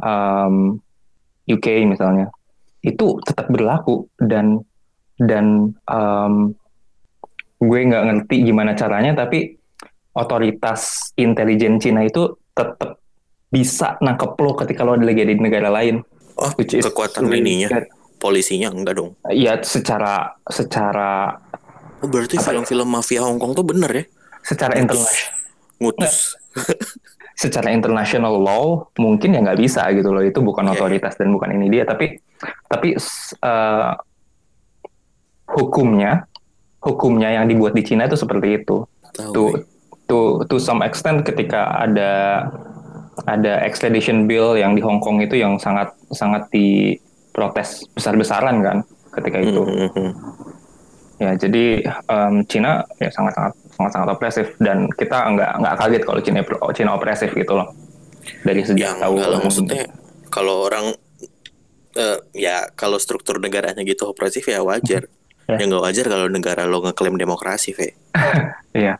um, 0.00 0.76
UK 1.48 1.88
misalnya. 1.88 2.28
Itu 2.82 3.20
tetap 3.22 3.48
berlaku 3.48 4.08
dan 4.18 4.60
dan 5.16 5.76
um, 5.86 6.52
gue 7.62 7.80
nggak 7.86 8.04
ngerti 8.10 8.36
gimana 8.42 8.74
caranya 8.74 9.14
tapi 9.14 9.54
otoritas 10.18 11.14
intelijen 11.14 11.78
Cina 11.78 12.02
itu 12.02 12.36
tetap 12.52 12.98
bisa 13.52 13.96
nangkep 14.02 14.34
lo 14.36 14.52
ketika 14.58 14.82
lo 14.82 14.98
lagi 14.98 15.22
ada 15.22 15.32
di 15.32 15.40
negara 15.40 15.68
lain. 15.70 16.02
Oh, 16.32 16.48
kekuatan 16.56 17.28
ininya 17.28 17.68
polisinya 18.22 18.70
enggak 18.70 19.02
dong? 19.02 19.18
Iya, 19.26 19.58
secara 19.66 20.38
secara 20.46 21.42
Oh, 22.02 22.10
berarti 22.10 22.34
film-film 22.34 22.88
mafia 22.90 23.22
Hong 23.22 23.38
Kong 23.38 23.54
tuh 23.54 23.62
bener 23.62 23.90
ya? 23.94 24.04
Secara 24.42 24.74
internasional. 24.74 25.38
Ngutus. 25.78 26.34
secara 27.42 27.72
international 27.74 28.38
law 28.38 28.92
mungkin 29.00 29.34
ya 29.34 29.40
nggak 29.40 29.58
bisa 29.62 29.86
gitu 29.94 30.10
loh. 30.10 30.22
Itu 30.22 30.42
bukan 30.42 30.66
yeah, 30.66 30.74
iya. 30.74 30.78
otoritas 30.82 31.14
dan 31.14 31.30
bukan 31.30 31.54
ini 31.54 31.70
dia, 31.70 31.86
tapi 31.86 32.18
tapi 32.66 32.98
uh, 32.98 33.94
hukumnya 35.54 36.26
hukumnya 36.82 37.38
yang 37.38 37.46
dibuat 37.46 37.78
di 37.78 37.86
Cina 37.86 38.10
itu 38.10 38.18
seperti 38.18 38.62
itu. 38.62 38.82
Tahu, 39.14 39.30
to, 39.30 39.42
to 40.10 40.18
to 40.50 40.56
some 40.58 40.82
extent 40.82 41.22
ketika 41.22 41.70
ada 41.86 42.44
ada 43.30 43.62
extradition 43.62 44.26
bill 44.26 44.58
yang 44.58 44.74
di 44.74 44.82
Hong 44.82 44.98
Kong 44.98 45.22
itu 45.22 45.38
yang 45.38 45.54
sangat 45.62 45.94
sangat 46.10 46.50
di 46.50 46.98
protes 47.32 47.88
besar-besaran 47.96 48.60
kan 48.62 48.78
ketika 49.18 49.38
itu. 49.40 49.62
Mm 49.64 49.88
-hmm. 49.90 50.10
Ya, 51.22 51.38
jadi 51.38 51.86
um, 52.10 52.42
Cina 52.50 52.82
ya 52.98 53.06
sangat-sangat 53.14 53.54
sangat-sangat 53.78 54.08
opresif 54.10 54.46
dan 54.58 54.90
kita 54.90 55.22
nggak 55.32 55.52
nggak 55.62 55.74
kaget 55.78 56.02
kalau 56.02 56.20
Cina 56.20 56.40
Cina 56.74 56.90
opresif 56.98 57.30
gitu 57.30 57.52
loh 57.54 57.70
dari 58.42 58.62
sejak 58.66 58.98
tahu. 58.98 59.22
Kalau 59.22 59.38
maksudnya 59.38 59.86
kalau 60.32 60.66
orang 60.66 60.96
uh, 61.94 62.18
ya 62.34 62.66
kalau 62.74 62.98
struktur 62.98 63.38
negaranya 63.38 63.86
gitu 63.86 64.10
opresif 64.10 64.46
ya 64.46 64.62
wajar. 64.62 65.08
Ya. 65.50 65.58
Yang 65.58 65.74
nggak 65.74 65.84
wajar 65.90 66.06
kalau 66.06 66.26
negara 66.30 66.62
lo 66.70 66.78
ngeklaim 66.86 67.18
demokrasi, 67.18 67.74
Ve. 67.74 67.98
Iya. 68.78 68.94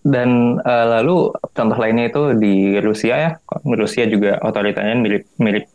Dan 0.00 0.56
uh, 0.56 0.86
lalu 0.96 1.36
contoh 1.52 1.76
lainnya 1.76 2.08
itu 2.08 2.32
di 2.32 2.80
Rusia 2.80 3.14
ya, 3.20 3.30
Rusia 3.60 4.08
juga 4.08 4.40
otoritarian 4.40 5.04
mirip 5.04 5.28
mirip 5.36 5.68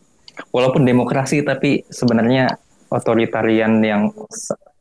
walaupun 0.52 0.84
demokrasi 0.84 1.44
tapi 1.44 1.84
sebenarnya 1.92 2.56
otoritarian 2.92 3.82
yang 3.84 4.12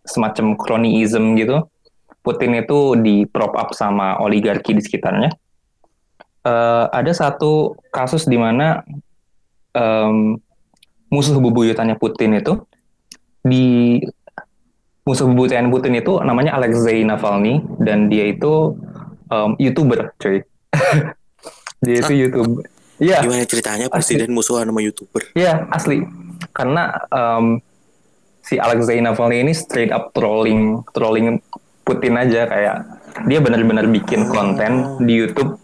semacam 0.04 0.54
kroniism 0.54 1.34
gitu. 1.34 1.66
Putin 2.24 2.56
itu 2.56 2.96
di 2.96 3.28
prop 3.28 3.52
up 3.52 3.76
sama 3.76 4.16
oligarki 4.16 4.72
di 4.72 4.80
sekitarnya. 4.80 5.28
Uh, 6.44 6.88
ada 6.92 7.12
satu 7.12 7.76
kasus 7.92 8.24
di 8.24 8.36
mana 8.36 8.80
um, 9.76 10.36
musuh 11.12 11.36
bebuyutannya 11.36 12.00
Putin 12.00 12.36
itu 12.40 12.64
di 13.44 14.00
musuh 15.04 15.28
bebuyutan 15.28 15.68
Putin 15.68 16.00
itu 16.00 16.16
namanya 16.24 16.56
Alexei 16.56 17.04
Navalny 17.04 17.60
dan 17.80 18.08
dia 18.08 18.32
itu 18.32 18.72
um, 19.28 19.52
youtuber, 19.60 20.16
cuy. 20.16 20.40
dia 21.84 21.96
itu 22.00 22.12
youtuber 22.24 22.64
Iya. 22.96 23.18
Gimana 23.20 23.42
ceritanya 23.44 23.87
presiden 23.88 24.30
asli. 24.30 24.37
musuhan 24.37 24.66
sama 24.66 24.80
youtuber? 24.80 25.22
Iya 25.35 25.66
asli. 25.68 26.02
karena 26.52 26.92
um, 27.09 27.59
si 28.40 28.61
Alexei 28.61 29.00
Navalny 29.00 29.40
ini 29.40 29.50
straight 29.50 29.88
up 29.88 30.12
trolling 30.12 30.85
trolling 30.92 31.40
Putin 31.83 32.14
aja 32.14 32.44
kayak 32.44 32.76
dia 33.24 33.38
benar-benar 33.40 33.88
bikin 33.88 34.28
konten 34.28 35.00
di 35.00 35.14
YouTube 35.16 35.57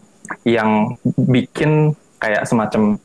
yang 0.43 0.97
bikin 1.05 1.93
kayak 2.17 2.43
semacam 2.43 2.97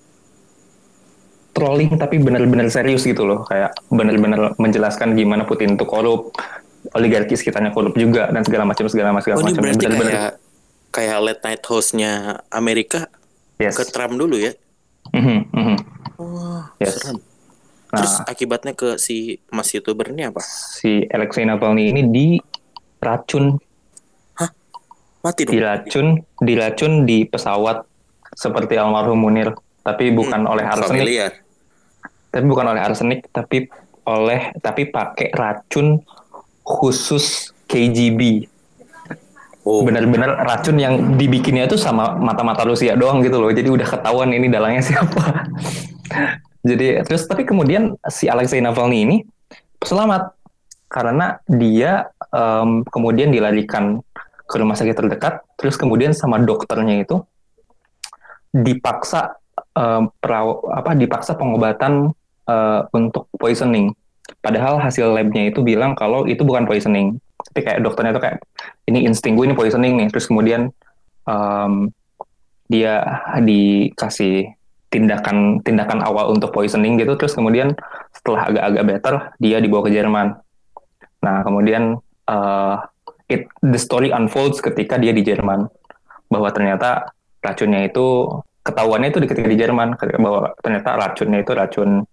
trolling 1.53 1.97
tapi 1.97 2.17
benar-benar 2.17 2.69
serius 2.69 3.05
gitu 3.05 3.25
loh 3.25 3.45
kayak 3.45 3.73
benar-benar 3.89 4.53
menjelaskan 4.57 5.17
gimana 5.17 5.45
Putin 5.45 5.77
itu 5.77 5.85
korup 5.85 6.33
oligarki 6.93 7.33
sekitarnya 7.35 7.73
korup 7.73 7.93
juga 7.93 8.29
dan 8.29 8.45
segala 8.45 8.65
macam 8.65 8.85
segala 8.89 9.11
macam 9.13 9.25
segala 9.25 9.41
Oh 9.41 9.45
macam 9.45 9.63
Benar-benar- 9.65 10.01
kayak 10.07 10.33
kayak 10.93 11.17
late 11.21 11.43
night 11.43 11.63
hostnya 11.65 12.13
Amerika 12.49 13.09
yes 13.59 13.75
ke 13.75 13.85
Trump 13.87 14.15
dulu 14.15 14.37
ya. 14.37 14.53
Mhm, 15.09 15.39
mhm. 15.49 15.77
Wah, 16.17 16.73
Yes. 16.77 16.99
serem. 16.99 17.19
Nah. 17.87 17.97
Terus 17.97 18.15
akibatnya 18.25 18.73
ke 18.73 18.97
si 18.97 19.17
mas 19.49 19.71
youtuber 19.71 20.11
ini 20.11 20.25
apa? 20.25 20.43
si 20.43 21.07
Alexei 21.07 21.43
Navalny 21.43 21.89
ini 21.89 22.03
diracun 22.05 23.57
Mati 25.19 25.43
dong. 25.43 25.53
diracun 25.53 26.07
diracun 26.39 26.93
di 27.03 27.25
pesawat 27.25 27.83
seperti 28.33 28.75
almarhum 28.75 29.19
Munir 29.19 29.55
tapi 29.81 30.11
bukan 30.11 30.41
Hmm, 30.41 30.53
oleh 30.53 30.63
arsenik 30.63 31.03
familiar. 31.03 31.33
tapi 32.29 32.45
bukan 32.45 32.67
oleh 32.69 32.79
arsenik 32.81 33.21
tapi 33.29 33.67
oleh 34.05 34.55
tapi 34.57 34.87
pakai 34.87 35.31
racun 35.33 35.99
khusus 36.63 37.51
KGB 37.65 38.47
Oh, 39.67 39.83
benar-benar 39.83 40.47
racun 40.47 40.79
yang 40.79 41.19
dibikinnya 41.19 41.67
itu 41.67 41.75
sama 41.75 42.15
mata-mata 42.15 42.63
Rusia 42.63 42.95
doang 42.95 43.19
gitu 43.19 43.43
loh. 43.43 43.51
Jadi 43.51 43.67
udah 43.67 43.83
ketahuan 43.83 44.31
ini 44.31 44.47
dalangnya 44.47 44.79
siapa. 44.95 45.51
Jadi 46.63 47.03
terus 47.03 47.27
tapi 47.27 47.43
kemudian 47.43 47.99
si 48.07 48.31
Alexei 48.31 48.63
Navalny 48.63 49.03
ini 49.03 49.17
selamat. 49.83 50.39
Karena 50.87 51.35
dia 51.51 52.15
em, 52.31 52.87
kemudian 52.87 53.35
dilarikan 53.35 53.99
ke 54.47 54.55
rumah 54.55 54.79
sakit 54.79 54.95
terdekat 54.95 55.43
terus 55.59 55.75
kemudian 55.75 56.15
sama 56.15 56.39
dokternya 56.39 57.03
itu 57.03 57.27
dipaksa 58.55 59.35
em, 59.75 60.07
peraw- 60.23 60.63
apa 60.71 60.95
dipaksa 60.95 61.35
pengobatan 61.35 62.15
eh, 62.47 62.81
untuk 62.95 63.27
poisoning. 63.35 63.91
Padahal 64.39 64.79
hasil 64.79 65.11
labnya 65.11 65.51
itu 65.51 65.59
bilang 65.67 65.99
kalau 65.99 66.23
itu 66.31 66.47
bukan 66.47 66.71
poisoning 66.71 67.19
tapi 67.57 67.65
kayak 67.65 67.81
dokternya 67.89 68.13
itu 68.13 68.21
kayak 68.21 68.39
ini 68.85 69.09
insting 69.09 69.33
gue 69.33 69.49
ini 69.49 69.57
poisoning 69.57 69.97
nih. 69.97 70.13
Terus 70.13 70.29
kemudian 70.29 70.69
em, 71.25 71.89
dia 72.69 73.25
dikasih 73.41 74.53
tindakan 74.93 75.65
tindakan 75.65 76.05
awal 76.05 76.37
untuk 76.37 76.53
poisoning 76.53 77.01
gitu. 77.01 77.17
Terus 77.17 77.33
kemudian 77.33 77.73
setelah 78.13 78.53
agak-agak 78.53 78.85
better 78.85 79.15
dia 79.41 79.57
dibawa 79.57 79.89
ke 79.89 79.97
Jerman. 79.97 80.37
Nah 81.25 81.41
kemudian 81.49 81.97
eh, 82.29 82.77
it 83.33 83.49
the 83.65 83.81
story 83.81 84.13
unfolds 84.13 84.61
ketika 84.61 85.01
dia 85.01 85.17
di 85.17 85.25
Jerman. 85.25 85.65
Bahwa 86.29 86.53
ternyata 86.53 87.09
racunnya 87.41 87.89
itu 87.89 88.37
ketahuannya 88.69 89.17
itu 89.17 89.25
ketika 89.25 89.49
di 89.49 89.57
Jerman. 89.57 89.97
Bahwa 89.97 90.53
ternyata 90.61 90.93
racunnya 90.93 91.41
itu 91.41 91.57
racun 91.57 92.05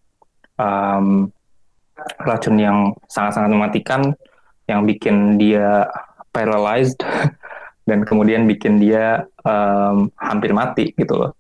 em, 0.56 1.28
racun 2.24 2.56
yang 2.56 2.96
sangat-sangat 3.12 3.52
mematikan 3.52 4.16
yang 4.66 4.84
bikin 4.84 5.36
dia 5.36 5.88
paralyzed 6.30 6.98
dan 7.90 8.04
kemudian 8.04 8.48
bikin 8.48 8.80
dia 8.80 9.28
em, 9.44 10.08
hampir 10.16 10.52
mati 10.52 10.96
gitu 10.96 11.20
loh. 11.20 11.32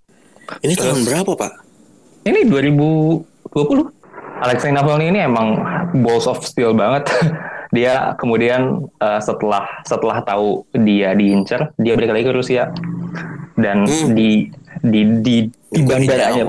ini 0.59 0.75
tahun 0.75 1.01
terus- 1.01 1.07
berapa 1.07 1.31
pak? 1.39 1.51
Ini 2.23 2.47
2020. 2.47 3.23
Alexei 4.43 4.71
Navalny 4.71 5.07
ini 5.07 5.19
emang 5.19 5.55
balls 5.97 6.27
of 6.27 6.43
steel 6.43 6.71
banget. 6.71 7.07
dia 7.75 8.13
kemudian 8.15 8.85
eh, 8.97 9.19
setelah 9.19 9.65
setelah 9.83 10.21
tahu 10.21 10.61
dia 10.73 11.11
diincar, 11.11 11.73
dia 11.75 11.95
balik 11.95 12.13
lagi 12.13 12.25
ke 12.27 12.33
Rusia 12.33 12.69
dan 13.55 13.87
Hmm. 13.87 14.13
di 14.13 14.51
di 14.83 15.01
di 15.21 15.35
di 15.69 15.81
bandaranya 15.81 16.43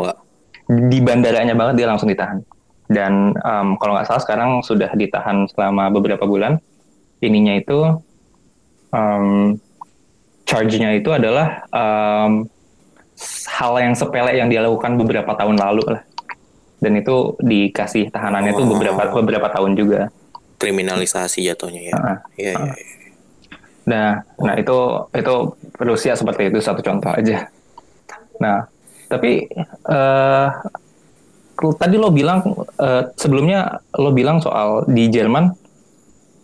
di 0.65 0.99
bandaranya 0.99 1.55
banget 1.55 1.75
dia 1.77 1.87
langsung 1.87 2.09
ditahan. 2.09 2.41
Dan 2.85 3.33
em, 3.35 3.69
kalau 3.81 3.97
nggak 3.97 4.07
salah 4.07 4.23
sekarang 4.23 4.51
sudah 4.61 4.93
ditahan 4.93 5.49
selama 5.49 5.89
beberapa 5.89 6.25
bulan. 6.25 6.61
Ininya 7.19 7.57
itu 7.57 7.79
em, 8.91 9.57
charge-nya 10.45 10.93
itu 10.93 11.09
adalah 11.09 11.65
em, 11.73 12.45
hal 13.49 13.73
yang 13.79 13.95
sepele 13.95 14.37
yang 14.37 14.51
dia 14.51 14.61
lakukan 14.61 14.99
beberapa 14.99 15.33
tahun 15.33 15.57
lalu 15.57 15.85
lah. 15.89 16.03
Dan 16.83 17.01
itu 17.01 17.33
dikasih 17.41 18.13
tahanannya 18.13 18.53
itu 18.53 18.63
Oh. 18.63 18.71
beberapa 18.77 19.03
beberapa 19.15 19.49
tahun 19.49 19.75
juga. 19.75 20.13
kriminalisasi 20.55 21.45
jatuhnya 21.45 21.83
ya. 21.83 21.93
Heeh. 21.93 22.19
Iya, 22.41 22.53
iya, 22.57 22.73
iya. 22.73 22.75
Nah, 23.85 24.09
nah 24.41 24.55
itu 24.57 24.77
itu 25.13 25.35
Rusia 25.77 26.17
seperti 26.17 26.49
itu 26.49 26.57
satu 26.57 26.81
contoh 26.81 27.13
aja. 27.13 27.53
Nah, 28.41 28.65
tapi 29.11 29.45
eh 29.85 30.49
tadi 31.77 31.97
lo 32.01 32.09
bilang 32.09 32.41
eh, 32.81 33.03
sebelumnya 33.19 33.85
lo 33.99 34.11
bilang 34.11 34.41
soal 34.41 34.87
di 34.89 35.11
Jerman, 35.11 35.53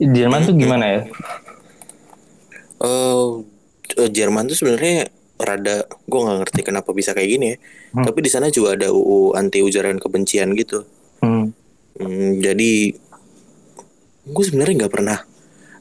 Jerman 0.01 0.41
tuh 0.49 0.57
gimana 0.57 0.85
ya? 0.89 1.01
Eh, 2.81 3.29
eh, 4.01 4.11
Jerman 4.11 4.49
tuh 4.49 4.57
sebenarnya 4.57 5.13
rada 5.41 5.89
gue 5.89 6.21
nggak 6.21 6.39
ngerti 6.45 6.61
kenapa 6.65 6.93
bisa 6.93 7.17
kayak 7.17 7.29
gini 7.29 7.47
ya. 7.53 7.57
Hmm. 7.97 8.05
Tapi 8.09 8.19
di 8.21 8.31
sana 8.31 8.53
juga 8.53 8.77
ada 8.77 8.93
UU 8.93 9.37
anti 9.37 9.65
ujaran 9.65 9.97
kebencian 9.97 10.53
gitu. 10.57 10.85
Hmm, 11.21 11.53
Hmm, 12.01 12.41
jadi 12.41 12.97
gue 14.25 14.45
sebenarnya 14.45 14.87
nggak 14.87 14.95
pernah 14.95 15.21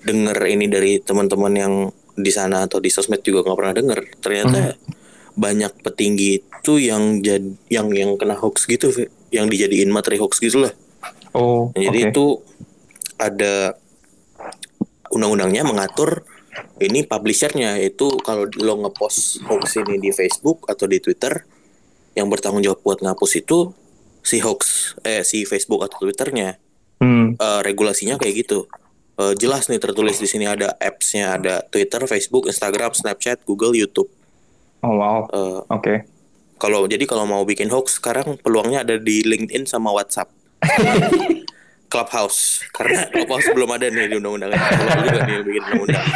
denger 0.03 0.37
ini 0.51 0.65
dari 0.67 0.99
teman-teman 0.99 1.53
yang 1.55 1.73
di 2.19 2.31
sana 2.35 2.67
atau 2.67 2.83
di 2.83 2.91
sosmed 2.91 3.23
juga 3.23 3.47
nggak 3.47 3.59
pernah 3.59 3.75
denger. 3.75 3.99
Ternyata 4.19 4.59
banyak 5.39 5.71
petinggi 5.79 6.43
itu 6.43 6.73
yang 6.75 7.23
jad, 7.23 7.43
yang 7.71 7.87
yang 7.95 8.19
kena 8.19 8.35
hoax 8.35 8.67
gitu, 8.67 8.91
Vi. 8.91 9.07
Yang 9.29 9.47
dijadiin 9.47 9.89
materi 9.89 10.17
hoax 10.17 10.37
gitu 10.37 10.65
lah. 10.65 10.73
Oh, 11.33 11.69
Jadi 11.77 11.99
oke. 12.05 12.09
itu 12.11 12.25
ada 13.15 13.77
undang-undangnya 15.09 15.65
mengatur 15.65 16.23
ini 16.81 17.05
publishernya 17.05 17.77
itu 17.79 18.17
kalau 18.21 18.49
lo 18.57 18.73
ngepost 18.85 19.45
hoax 19.45 19.79
ini 19.81 20.01
di 20.01 20.09
Facebook 20.11 20.65
atau 20.67 20.85
di 20.89 20.97
Twitter 20.99 21.45
yang 22.17 22.27
bertanggung 22.27 22.65
jawab 22.65 22.81
buat 22.81 22.99
ngapus 22.99 23.31
itu 23.39 23.71
si 24.19 24.41
hoax 24.41 24.93
eh 25.05 25.23
si 25.23 25.45
Facebook 25.45 25.85
atau 25.85 26.03
Twitternya 26.03 26.57
Hmm, 26.99 27.39
Eh, 27.39 27.61
regulasinya 27.63 28.19
kayak 28.19 28.43
gitu 28.43 28.67
Eh, 29.19 29.35
jelas 29.35 29.67
nih 29.67 29.79
tertulis 29.79 30.15
di 30.15 30.27
sini 30.27 30.47
ada 30.47 30.75
apps-nya 30.79 31.35
ada 31.35 31.59
Twitter, 31.67 31.99
Facebook, 32.07 32.47
Instagram, 32.47 32.91
Snapchat, 32.91 33.43
Google, 33.43 33.75
YouTube 33.75 34.07
oh 34.79 34.95
wow, 34.95 35.27
Eh, 35.31 35.59
oke. 35.71 35.93
Kalau 36.59 36.85
jadi 36.85 37.07
kalau 37.07 37.23
mau 37.23 37.47
bikin 37.47 37.71
hoax 37.71 37.97
sekarang 37.97 38.35
peluangnya 38.43 38.83
ada 38.83 38.99
di 38.99 39.23
LinkedIn 39.23 39.63
sama 39.65 39.95
WhatsApp. 39.95 40.27
Clubhouse. 41.89 42.61
Karena 42.69 43.09
Clubhouse 43.09 43.49
belum 43.49 43.69
ada 43.73 43.89
nih 43.89 44.13
di 44.13 44.15
undang-undang. 44.21 44.53
Juga 44.53 45.19
nih 45.25 45.37
bikin 45.41 45.61
undang-undang. 45.65 46.05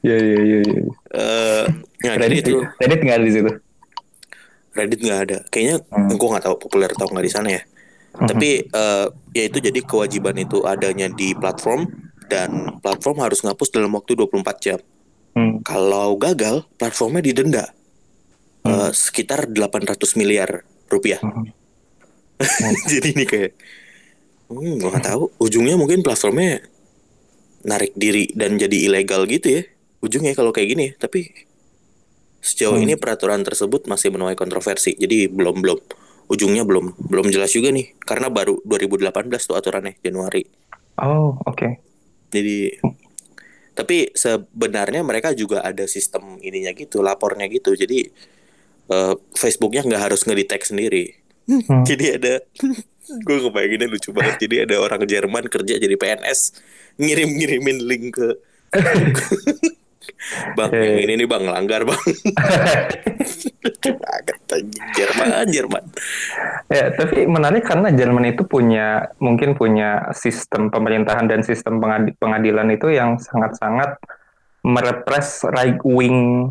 Iya, 0.00 0.16
iya, 0.16 0.38
iya, 0.40 0.40
iya. 0.40 0.58
iya. 0.64 0.82
Eh, 1.12 1.64
nah 2.06 2.14
jadi 2.16 2.40
Reddit, 2.40 2.48
itu 2.48 2.56
Reddit 2.80 3.00
nggak 3.04 3.16
ada 3.20 3.26
di 3.28 3.32
situ. 3.36 3.50
Reddit 4.72 5.00
nggak 5.04 5.20
ada. 5.28 5.38
Kayaknya 5.52 5.76
Hmm. 5.92 6.08
gue 6.16 6.28
nggak 6.32 6.44
tahu 6.48 6.56
populer 6.56 6.90
atau 6.90 7.06
nggak 7.12 7.26
di 7.26 7.32
sana 7.32 7.48
ya. 7.52 7.62
Tapi 8.16 8.50
eh, 8.66 9.06
ya 9.36 9.42
itu 9.44 9.58
jadi 9.60 9.80
kewajiban 9.84 10.34
itu 10.40 10.64
adanya 10.64 11.12
di 11.12 11.36
platform. 11.36 11.86
Dan 12.26 12.82
platform 12.82 13.22
harus 13.22 13.44
ngapus 13.44 13.70
dalam 13.70 13.94
waktu 13.94 14.18
24 14.18 14.58
jam. 14.58 14.80
Hmm, 15.36 15.60
kalau 15.60 16.16
gagal 16.16 16.64
platformnya 16.80 17.20
didenda 17.20 17.75
Hmm. 18.66 18.88
eh, 18.88 18.90
sekitar 18.90 19.46
800 19.46 20.18
miliar 20.18 20.66
rupiah 20.86 21.22
Hmm. 21.22 21.46
jadi 22.92 23.08
ini 23.14 23.24
kayak 23.24 23.52
hmm, 24.48 24.76
gue 24.76 24.88
nggak 24.90 25.06
tahu 25.06 25.30
ujungnya 25.38 25.78
mungkin 25.78 26.02
platformnya 26.02 26.60
narik 27.62 27.94
diri 27.94 28.30
dan 28.34 28.58
jadi 28.58 28.86
ilegal 28.86 29.24
gitu 29.26 29.58
ya 29.58 29.62
ujungnya 29.98 30.36
kalau 30.36 30.52
kayak 30.52 30.68
gini 30.70 30.86
tapi 30.94 31.32
sejauh 32.38 32.76
Hmm. 32.76 32.84
ini 32.84 32.94
peraturan 32.94 33.42
tersebut 33.42 33.86
masih 33.86 34.12
menuai 34.12 34.36
kontroversi 34.36 34.94
jadi 34.94 35.26
belum 35.26 35.64
belum 35.64 35.78
ujungnya 36.26 36.62
belum 36.62 36.94
belum 37.08 37.26
jelas 37.30 37.50
juga 37.50 37.70
nih 37.70 37.96
karena 37.98 38.28
baru 38.28 38.58
2018 38.62 39.10
tuh 39.42 39.56
aturannya 39.56 39.96
Januari 40.00 40.44
Oh, 40.96 41.36
oke. 41.44 41.76
jadi 42.28 42.80
tapi 43.76 44.08
sebenarnya 44.12 45.04
mereka 45.04 45.36
juga 45.36 45.60
ada 45.60 45.84
sistem 45.84 46.40
ininya 46.40 46.72
gitu 46.72 47.04
lapornya 47.04 47.44
gitu 47.46 47.76
jadi 47.76 48.08
eh, 48.90 49.14
Facebooknya 49.34 49.82
nggak 49.86 50.02
harus 50.12 50.22
ngedetect 50.26 50.70
sendiri 50.74 51.26
Hmm. 51.46 51.86
jadi 51.86 52.18
ada 52.18 52.42
gue 53.06 53.36
ngebayanginnya 53.38 53.86
lucu 53.86 54.10
banget 54.10 54.34
jadi 54.50 54.66
ada 54.66 54.82
orang 54.82 55.06
Jerman 55.06 55.46
kerja 55.46 55.78
jadi 55.78 55.94
PNS 55.94 56.58
ngirim 56.98 57.38
ngirimin 57.38 57.78
link 57.86 58.18
ke 58.18 58.28
bang 60.58 60.70
Iya, 60.74 60.82
yang 60.82 60.98
iya. 60.98 61.04
ini 61.06 61.12
nih 61.22 61.28
bang 61.30 61.44
langgar 61.46 61.86
bang 61.86 62.02
Jerman, 64.96 65.46
Jerman. 65.50 65.84
Ya, 66.66 66.90
tapi 66.94 67.28
menarik 67.28 67.62
karena 67.66 67.92
Jerman 67.92 68.24
itu 68.34 68.42
punya 68.42 69.12
mungkin 69.22 69.54
punya 69.54 70.10
sistem 70.16 70.72
pemerintahan 70.72 71.30
dan 71.30 71.46
sistem 71.46 71.78
pengadilan 72.18 72.68
itu 72.72 72.90
yang 72.90 73.20
sangat-sangat 73.20 74.00
merepres 74.66 75.46
right 75.46 75.78
wing 75.86 76.50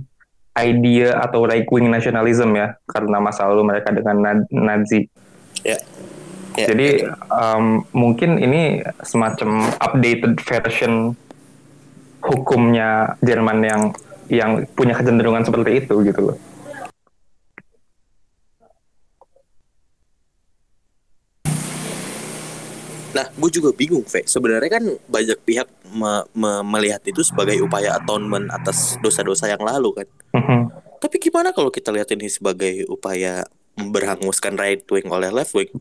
idea 0.55 1.19
atau 1.19 1.43
right 1.43 1.67
wing 1.67 1.91
nationalism 1.91 2.55
ya 2.55 2.79
karena 2.87 3.19
masa 3.19 3.47
lalu 3.51 3.75
mereka 3.75 3.91
dengan 3.91 4.47
Nazi. 4.47 5.07
Ya. 5.67 5.79
ya 6.55 6.65
Jadi 6.71 7.03
um, 7.27 7.83
mungkin 7.91 8.39
ini 8.39 8.79
semacam 9.03 9.67
updated 9.83 10.39
version 10.39 11.13
hukumnya 12.23 13.19
Jerman 13.21 13.59
yang 13.61 13.81
yang 14.31 14.51
punya 14.73 14.97
kecenderungan 14.97 15.45
seperti 15.45 15.85
itu 15.85 15.93
gitu 16.01 16.33
loh. 16.33 16.37
Nah, 23.15 23.31
gue 23.31 23.49
juga 23.49 23.71
bingung, 23.71 24.03
Fe. 24.03 24.27
Sebenarnya 24.27 24.67
kan 24.67 24.83
banyak 25.07 25.39
pihak 25.47 25.71
me 25.95 26.27
me 26.35 26.59
melihat 26.67 26.99
itu 27.07 27.23
sebagai 27.23 27.55
upaya 27.63 27.95
atonement 27.95 28.51
atas 28.51 28.99
dosa-dosa 28.99 29.47
yang 29.47 29.63
lalu 29.63 30.03
kan. 30.03 30.07
Mm-hmm. 30.35 30.61
Tapi 30.99 31.15
gimana 31.23 31.55
kalau 31.55 31.71
kita 31.71 31.95
lihat 31.95 32.11
ini 32.11 32.27
sebagai 32.27 32.83
upaya 32.91 33.47
berhanguskan 33.79 34.59
right 34.59 34.83
wing 34.91 35.07
oleh 35.07 35.31
left 35.31 35.55
wing? 35.55 35.71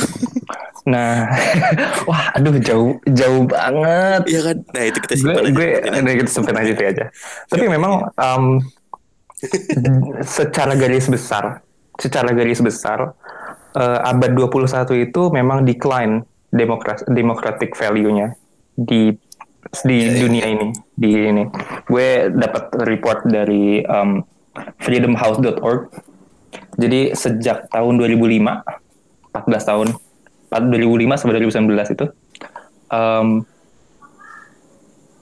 nah, 0.92 1.28
wah, 2.08 2.32
aduh 2.32 2.56
jauh 2.56 2.96
jauh 3.12 3.44
banget. 3.44 4.22
Iya 4.24 4.40
kan? 4.48 4.56
Nah 4.72 4.82
itu 4.88 4.98
kita 5.04 5.14
simpan 5.20 5.44
gue, 5.52 5.68
aja. 5.76 6.00
Gue, 6.00 6.16
kita 6.24 6.30
simpan 6.32 6.56
aja 6.56 6.70
itu 6.72 6.84
aja. 6.88 7.04
Tapi 7.52 7.64
memang 7.68 8.08
um, 8.16 8.44
secara 10.24 10.72
garis 10.72 11.04
besar, 11.12 11.60
secara 12.00 12.32
garis 12.32 12.64
besar, 12.64 13.12
uh, 13.76 13.98
abad 14.08 14.32
21 14.32 15.04
itu 15.04 15.22
memang 15.28 15.68
decline 15.68 16.24
demokrat 16.48 17.04
democratic 17.08 17.76
value-nya 17.76 18.36
di 18.74 19.12
di 19.84 19.98
yeah, 20.00 20.12
iya. 20.14 20.20
dunia 20.22 20.44
yeah. 20.44 20.54
ini 20.54 20.66
di 20.96 21.10
ini 21.12 21.44
gue 21.84 22.08
dapat 22.32 22.72
report 22.88 23.26
dari 23.28 23.84
um, 23.84 24.24
freedomhouse.org 24.80 25.92
jadi 26.78 27.12
sejak 27.12 27.68
tahun 27.68 28.00
2005 28.00 29.34
14 29.34 29.70
tahun 29.70 29.88
2005 30.48 31.20
sampai 31.20 31.34
2019 31.44 31.94
itu 31.94 32.06
um, 32.88 33.44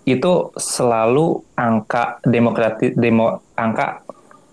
itu 0.06 0.32
selalu 0.54 1.42
angka 1.58 2.22
demokrati 2.22 2.94
demo 2.94 3.42
angka 3.58 4.06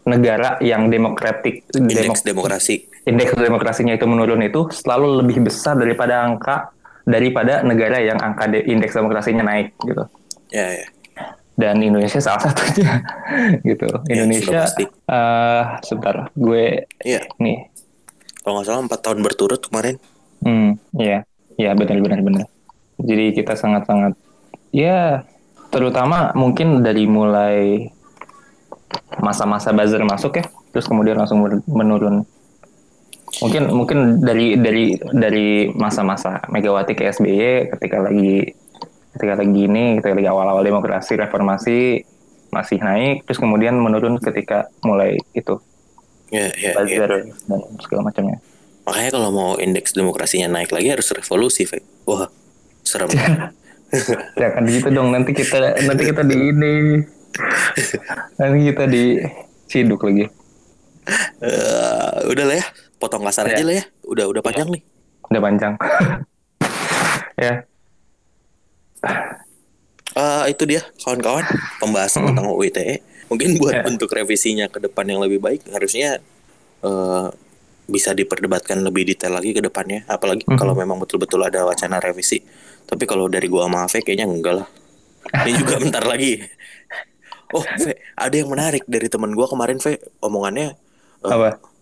negara 0.10 0.58
yang 0.66 0.90
demokratik 0.90 1.70
indeks 1.78 2.26
demok 2.26 2.26
demokrasi 2.26 2.90
indeks 3.04 3.36
demokrasinya 3.36 3.94
itu 3.96 4.06
menurun 4.08 4.40
itu 4.44 4.72
selalu 4.72 5.24
lebih 5.24 5.44
besar 5.44 5.76
daripada 5.76 6.24
angka 6.24 6.72
daripada 7.04 7.60
negara 7.68 8.00
yang 8.00 8.16
angka 8.16 8.48
de 8.48 8.64
indeks 8.64 8.96
demokrasinya 8.96 9.44
naik 9.44 9.76
gitu. 9.84 10.04
Ya, 10.52 10.68
ya. 10.72 10.88
Dan 11.54 11.84
Indonesia 11.84 12.18
salah 12.24 12.50
satunya 12.50 13.04
gitu. 13.70 13.88
Ya, 14.08 14.24
Indonesia 14.24 14.66
uh, 15.12 15.64
sebentar 15.84 16.32
gue 16.34 16.88
ya. 17.04 17.22
nih. 17.38 17.68
Kalau 18.44 18.60
nggak 18.60 18.68
salah 18.68 18.82
empat 18.88 19.00
tahun 19.04 19.20
berturut 19.24 19.62
kemarin. 19.68 19.96
Hmm, 20.44 20.80
iya. 20.96 21.28
Ya, 21.60 21.76
benar 21.78 22.00
benar 22.02 22.20
benar. 22.24 22.46
Jadi 22.98 23.36
kita 23.36 23.54
sangat-sangat 23.54 24.18
ya 24.74 25.28
terutama 25.70 26.34
mungkin 26.34 26.82
dari 26.82 27.06
mulai 27.06 27.90
masa-masa 29.22 29.74
buzzer 29.74 30.02
masuk 30.06 30.42
ya, 30.42 30.46
terus 30.74 30.86
kemudian 30.86 31.18
langsung 31.18 31.42
menurun 31.66 32.26
mungkin 33.42 33.64
mungkin 33.74 34.00
dari 34.22 34.60
dari 34.60 34.94
dari 35.00 35.48
masa-masa 35.74 36.46
Megawati 36.54 36.94
ke 36.94 37.10
SBY 37.10 37.74
ketika 37.74 37.98
lagi 38.06 38.54
ketika 39.18 39.34
lagi 39.42 39.62
ini 39.66 39.98
ketika 39.98 40.14
lagi 40.14 40.30
awal-awal 40.30 40.62
demokrasi 40.62 41.18
reformasi 41.18 42.06
masih 42.54 42.78
naik 42.78 43.26
terus 43.26 43.42
kemudian 43.42 43.74
menurun 43.74 44.22
ketika 44.22 44.70
mulai 44.86 45.18
itu. 45.34 45.58
Ya, 46.34 46.50
ya, 46.58 46.74
ya. 46.86 47.06
dan 47.06 47.62
segala 47.82 48.10
macamnya. 48.10 48.42
Makanya 48.90 49.10
kalau 49.14 49.30
mau 49.30 49.52
indeks 49.62 49.94
demokrasinya 49.94 50.50
naik 50.50 50.74
lagi 50.74 50.90
harus 50.90 51.10
revolusi 51.14 51.66
Fek. 51.66 51.82
wah 52.06 52.30
serem. 52.86 53.10
Ya 54.34 54.50
kan 54.50 54.66
gitu 54.66 54.90
dong 54.90 55.14
nanti 55.14 55.38
kita 55.38 55.78
nanti 55.86 56.10
kita 56.10 56.26
di 56.26 56.34
ini. 56.50 56.76
Nanti 58.42 58.58
kita 58.74 58.90
di 58.90 59.22
ciduk 59.70 60.02
lagi. 60.02 60.26
Uh, 61.38 62.26
udah 62.26 62.46
lah 62.50 62.58
ya 62.58 62.66
potong 63.04 63.28
kasar 63.28 63.52
ya. 63.52 63.60
aja 63.60 63.64
lah 63.68 63.76
ya. 63.84 63.86
Udah 64.08 64.26
udah 64.32 64.40
panjang 64.40 64.72
ya. 64.72 64.74
nih. 64.80 64.84
Udah 65.28 65.42
panjang. 65.44 65.74
ya. 67.44 67.54
Uh, 70.14 70.46
itu 70.48 70.64
dia 70.64 70.82
kawan-kawan 71.04 71.44
pembahasan 71.84 72.32
tentang 72.32 72.48
UU 72.48 72.72
ITE. 72.72 73.04
Mungkin 73.28 73.60
buat 73.60 73.76
ya. 73.76 73.84
bentuk 73.84 74.08
revisinya 74.08 74.72
ke 74.72 74.80
depan 74.80 75.04
yang 75.12 75.20
lebih 75.20 75.44
baik 75.44 75.68
harusnya 75.74 76.24
uh, 76.86 77.28
bisa 77.84 78.16
diperdebatkan 78.16 78.80
lebih 78.80 79.04
detail 79.04 79.36
lagi 79.36 79.52
ke 79.52 79.60
depannya. 79.60 80.08
Apalagi 80.08 80.48
mm 80.48 80.56
-hmm. 80.56 80.60
kalau 80.64 80.72
memang 80.72 80.96
betul-betul 81.04 81.44
ada 81.44 81.68
wacana 81.68 82.00
revisi. 82.00 82.40
Tapi 82.88 83.04
kalau 83.04 83.28
dari 83.28 83.52
gua 83.52 83.68
sama 83.68 83.84
Ave 83.84 84.00
kayaknya 84.00 84.32
enggak 84.32 84.64
lah. 84.64 84.68
Ini 85.44 85.52
juga 85.60 85.76
bentar 85.84 86.04
lagi. 86.08 86.40
Oh, 87.54 87.62
Ve, 87.62 88.02
ada 88.18 88.34
yang 88.34 88.50
menarik 88.50 88.82
dari 88.90 89.06
teman 89.12 89.36
gua 89.36 89.46
kemarin, 89.46 89.78
Ve. 89.78 90.02
Omongannya 90.24 90.74
uh, 91.26 91.32
apa? 91.32 91.73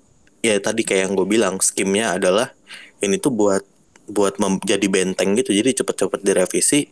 Ya 0.42 0.58
tadi 0.58 0.82
kayak 0.82 1.10
yang 1.10 1.14
gue 1.14 1.28
bilang 1.30 1.56
skimnya 1.62 2.18
adalah 2.18 2.54
ini 3.02 3.18
tuh 3.18 3.34
buat 3.34 3.64
buat 4.12 4.38
menjadi 4.42 4.88
benteng 4.92 5.38
gitu. 5.40 5.56
Jadi 5.56 5.82
cepet-cepet 5.82 6.22
direvisi 6.22 6.90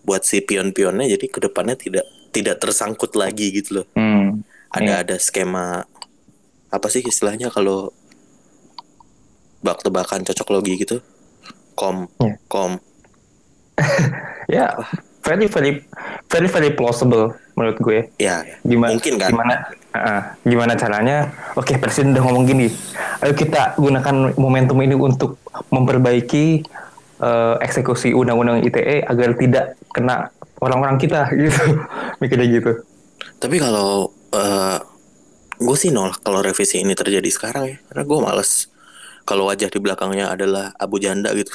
buat 0.00 0.24
si 0.24 0.40
pion-pionnya 0.40 1.04
jadi 1.12 1.26
ke 1.28 1.38
depannya 1.44 1.76
tidak 1.76 2.06
tidak 2.30 2.56
tersangkut 2.62 3.14
lagi 3.16 3.52
gitu 3.52 3.82
loh. 3.82 3.86
Hmm, 3.94 4.42
ada 4.72 5.00
iya. 5.00 5.02
ada 5.04 5.16
skema 5.20 5.84
apa 6.70 6.86
sih 6.86 7.02
istilahnya 7.02 7.50
kalau 7.50 7.90
bak-tebakan 9.60 10.24
cocok 10.24 10.48
logi 10.52 10.74
gitu? 10.80 10.98
Kom 11.78 12.10
yeah. 12.20 12.36
kom. 12.50 12.78
Ya 14.50 14.66
yeah, 14.66 14.72
very 15.22 15.46
very 15.46 15.86
very 16.26 16.50
very 16.50 16.70
plausible 16.74 17.38
menurut 17.54 17.78
gue. 17.78 17.98
Ya, 18.18 18.42
ya. 18.42 18.58
gimana 18.66 18.98
mungkin 18.98 19.14
kan? 19.14 19.30
gimana 19.30 19.54
uh, 19.94 20.22
gimana 20.46 20.74
caranya? 20.78 21.30
Oke 21.58 21.74
okay, 21.74 21.76
presiden 21.76 22.14
udah 22.14 22.22
ngomong 22.26 22.44
gini. 22.46 22.68
Ayo 23.22 23.34
kita 23.34 23.76
gunakan 23.76 24.34
momentum 24.38 24.78
ini 24.82 24.94
untuk 24.96 25.38
memperbaiki 25.70 26.64
uh, 27.20 27.56
eksekusi 27.60 28.14
undang-undang 28.14 28.62
ITE 28.64 29.04
agar 29.06 29.34
tidak 29.36 29.64
kena 29.92 30.30
orang-orang 30.62 30.96
kita 30.98 31.30
gitu. 31.40 31.84
Mikirnya 32.22 32.46
gitu. 32.48 32.72
Tapi 33.40 33.56
kalau 33.60 34.12
uh, 34.34 34.78
gue 35.60 35.76
sih 35.76 35.92
nolak 35.92 36.24
kalau 36.24 36.40
revisi 36.40 36.80
ini 36.80 36.94
terjadi 36.96 37.28
sekarang 37.30 37.64
ya. 37.68 37.76
Karena 37.90 38.02
gue 38.06 38.18
males 38.18 38.70
kalau 39.28 39.46
wajah 39.46 39.70
di 39.70 39.78
belakangnya 39.78 40.32
adalah 40.32 40.72
Abu 40.80 40.98
Janda 40.98 41.30
gitu. 41.36 41.52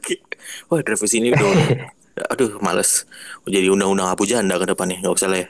Wah 0.70 0.80
revisi 0.80 1.20
ini 1.20 1.34
udah 1.34 1.50
aduh 2.12 2.60
males. 2.60 3.08
Jadi 3.48 3.72
undang-undang 3.72 4.12
Abu 4.12 4.28
Janda 4.28 4.60
ke 4.60 4.68
depannya 4.68 5.00
nggak 5.00 5.14
usah 5.16 5.28
lah 5.32 5.38
ya. 5.40 5.48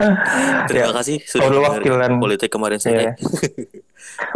Terima 0.70 0.90
ya, 0.90 0.96
kasih 0.96 1.16
sudah 1.26 1.48
perwakilan 1.50 2.12
politik 2.22 2.48
kemarin 2.48 2.80
saya. 2.80 3.12
Ya. 3.12 3.12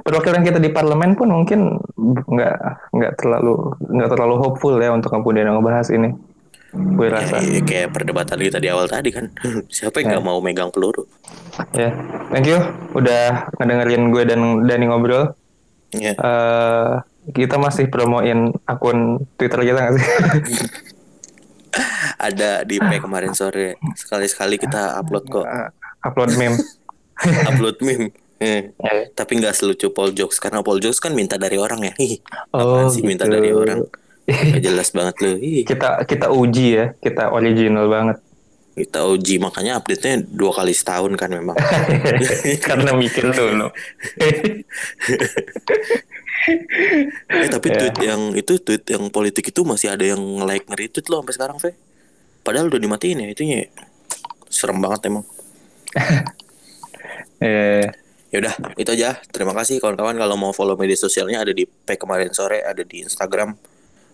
perwakilan 0.04 0.42
kita 0.44 0.58
di 0.60 0.70
parlemen 0.74 1.16
pun 1.16 1.30
mungkin 1.32 1.78
nggak 1.96 2.56
nggak 2.92 3.12
terlalu 3.16 3.72
nggak 3.80 4.10
terlalu 4.12 4.34
hopeful 4.36 4.74
ya 4.76 4.90
untuk 4.92 5.14
kemudian 5.14 5.48
ngebahas 5.48 5.88
ini. 5.94 6.12
Gue 6.74 7.06
ya, 7.06 7.22
rasa. 7.22 7.38
ya, 7.38 7.62
kayak 7.62 7.94
perdebatan 7.94 8.38
kita 8.42 8.58
di 8.58 8.66
awal 8.66 8.90
tadi 8.90 9.14
kan. 9.14 9.30
Siapa 9.74 10.02
yang 10.02 10.18
nggak 10.18 10.24
ya. 10.26 10.26
mau 10.26 10.42
megang 10.42 10.74
peluru? 10.74 11.06
Ya 11.70 11.94
thank 12.34 12.50
you. 12.50 12.58
Udah 12.98 13.46
ngedengerin 13.62 14.10
gue 14.10 14.22
dan 14.26 14.40
Dani 14.66 14.84
ngobrol. 14.90 15.38
Ya. 15.94 16.18
uh, 16.18 16.98
kita 17.32 17.56
masih 17.56 17.88
promoin 17.88 18.52
akun 18.68 19.24
Twitter 19.40 19.60
kita 19.64 19.78
nggak 19.80 19.94
sih? 19.96 20.04
Ada 22.26 22.62
di 22.62 22.78
P 22.78 22.90
kemarin 23.00 23.32
sore. 23.32 23.80
Sekali-sekali 23.96 24.60
kita 24.60 24.98
upload 25.00 25.24
kok. 25.26 25.46
Uh, 25.46 25.68
upload 26.06 26.36
meme. 26.36 26.58
upload 27.48 27.76
meme. 27.80 28.12
Eh. 28.42 28.74
Yeah. 28.76 29.08
Tapi 29.14 29.40
nggak 29.40 29.56
selucu 29.56 29.88
Paul 29.94 30.12
Jokes 30.12 30.36
karena 30.42 30.60
Paul 30.60 30.82
Jokes 30.82 31.00
kan 31.00 31.16
minta 31.16 31.40
dari 31.40 31.56
orang 31.56 31.80
ya. 31.80 31.94
Ih, 31.96 32.20
oh, 32.52 32.90
sih 32.90 33.00
gitu. 33.00 33.08
minta 33.08 33.24
dari 33.24 33.54
orang? 33.54 33.86
Gak 34.24 34.62
jelas 34.64 34.88
banget 34.92 35.16
loh. 35.20 35.36
Kita 35.40 36.04
kita 36.08 36.26
uji 36.32 36.66
ya, 36.76 36.86
kita 36.96 37.32
original 37.32 37.88
banget. 37.92 38.18
Kita 38.74 39.06
uji 39.06 39.38
makanya 39.38 39.78
update-nya 39.78 40.26
dua 40.26 40.50
kali 40.50 40.74
setahun 40.74 41.14
kan 41.14 41.30
memang. 41.30 41.54
karena 42.66 42.90
mikir 42.98 43.30
dulu. 43.30 43.70
Eh 47.30 47.48
tapi 47.48 47.72
yeah. 47.72 47.78
tweet 47.80 47.96
yang 48.04 48.22
itu 48.36 48.52
tweet 48.60 48.84
yang 48.90 49.08
politik 49.08 49.48
itu 49.48 49.64
masih 49.64 49.94
ada 49.94 50.04
yang 50.04 50.20
like 50.44 50.66
nge-retweet 50.68 51.06
loh 51.08 51.24
sampai 51.24 51.34
sekarang, 51.34 51.56
Fe. 51.60 51.72
Padahal 52.44 52.68
udah 52.68 52.80
dimatiin 52.80 53.24
ya 53.24 53.28
itunya. 53.32 53.70
Serem 54.50 54.78
banget 54.78 55.08
emang. 55.08 55.24
eh 57.44 57.88
Ya 58.34 58.42
udah, 58.42 58.54
itu 58.74 58.90
aja. 58.98 59.14
Terima 59.30 59.54
kasih 59.54 59.78
kawan-kawan 59.78 60.18
kalau 60.18 60.34
mau 60.34 60.50
follow 60.50 60.74
media 60.74 60.98
sosialnya 60.98 61.46
ada 61.46 61.54
di 61.54 61.70
P 61.70 61.94
kemarin 61.94 62.34
sore, 62.34 62.66
ada 62.66 62.82
di 62.82 63.06
Instagram 63.06 63.54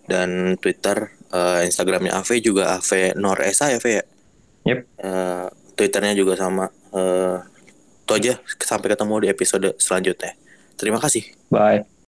dan 0.05 0.61
Twitter. 0.61 1.17
Uh, 1.33 1.65
Instagramnya 1.65 2.13
Ave 2.21 2.37
juga 2.37 2.77
Ave 2.77 3.17
Nor 3.17 3.41
Esa 3.41 3.73
ya, 3.73 3.81
Ave 3.81 3.91
ya. 3.97 4.03
Yep. 4.69 4.79
Uh, 5.01 5.47
Twitternya 5.73 6.13
juga 6.13 6.37
sama. 6.37 6.69
Uh, 6.93 7.41
itu 8.05 8.13
aja. 8.13 8.33
Sampai 8.61 8.93
ketemu 8.93 9.25
di 9.25 9.27
episode 9.33 9.73
selanjutnya. 9.81 10.37
Terima 10.77 11.01
kasih. 11.01 11.25
Bye. 11.49 11.91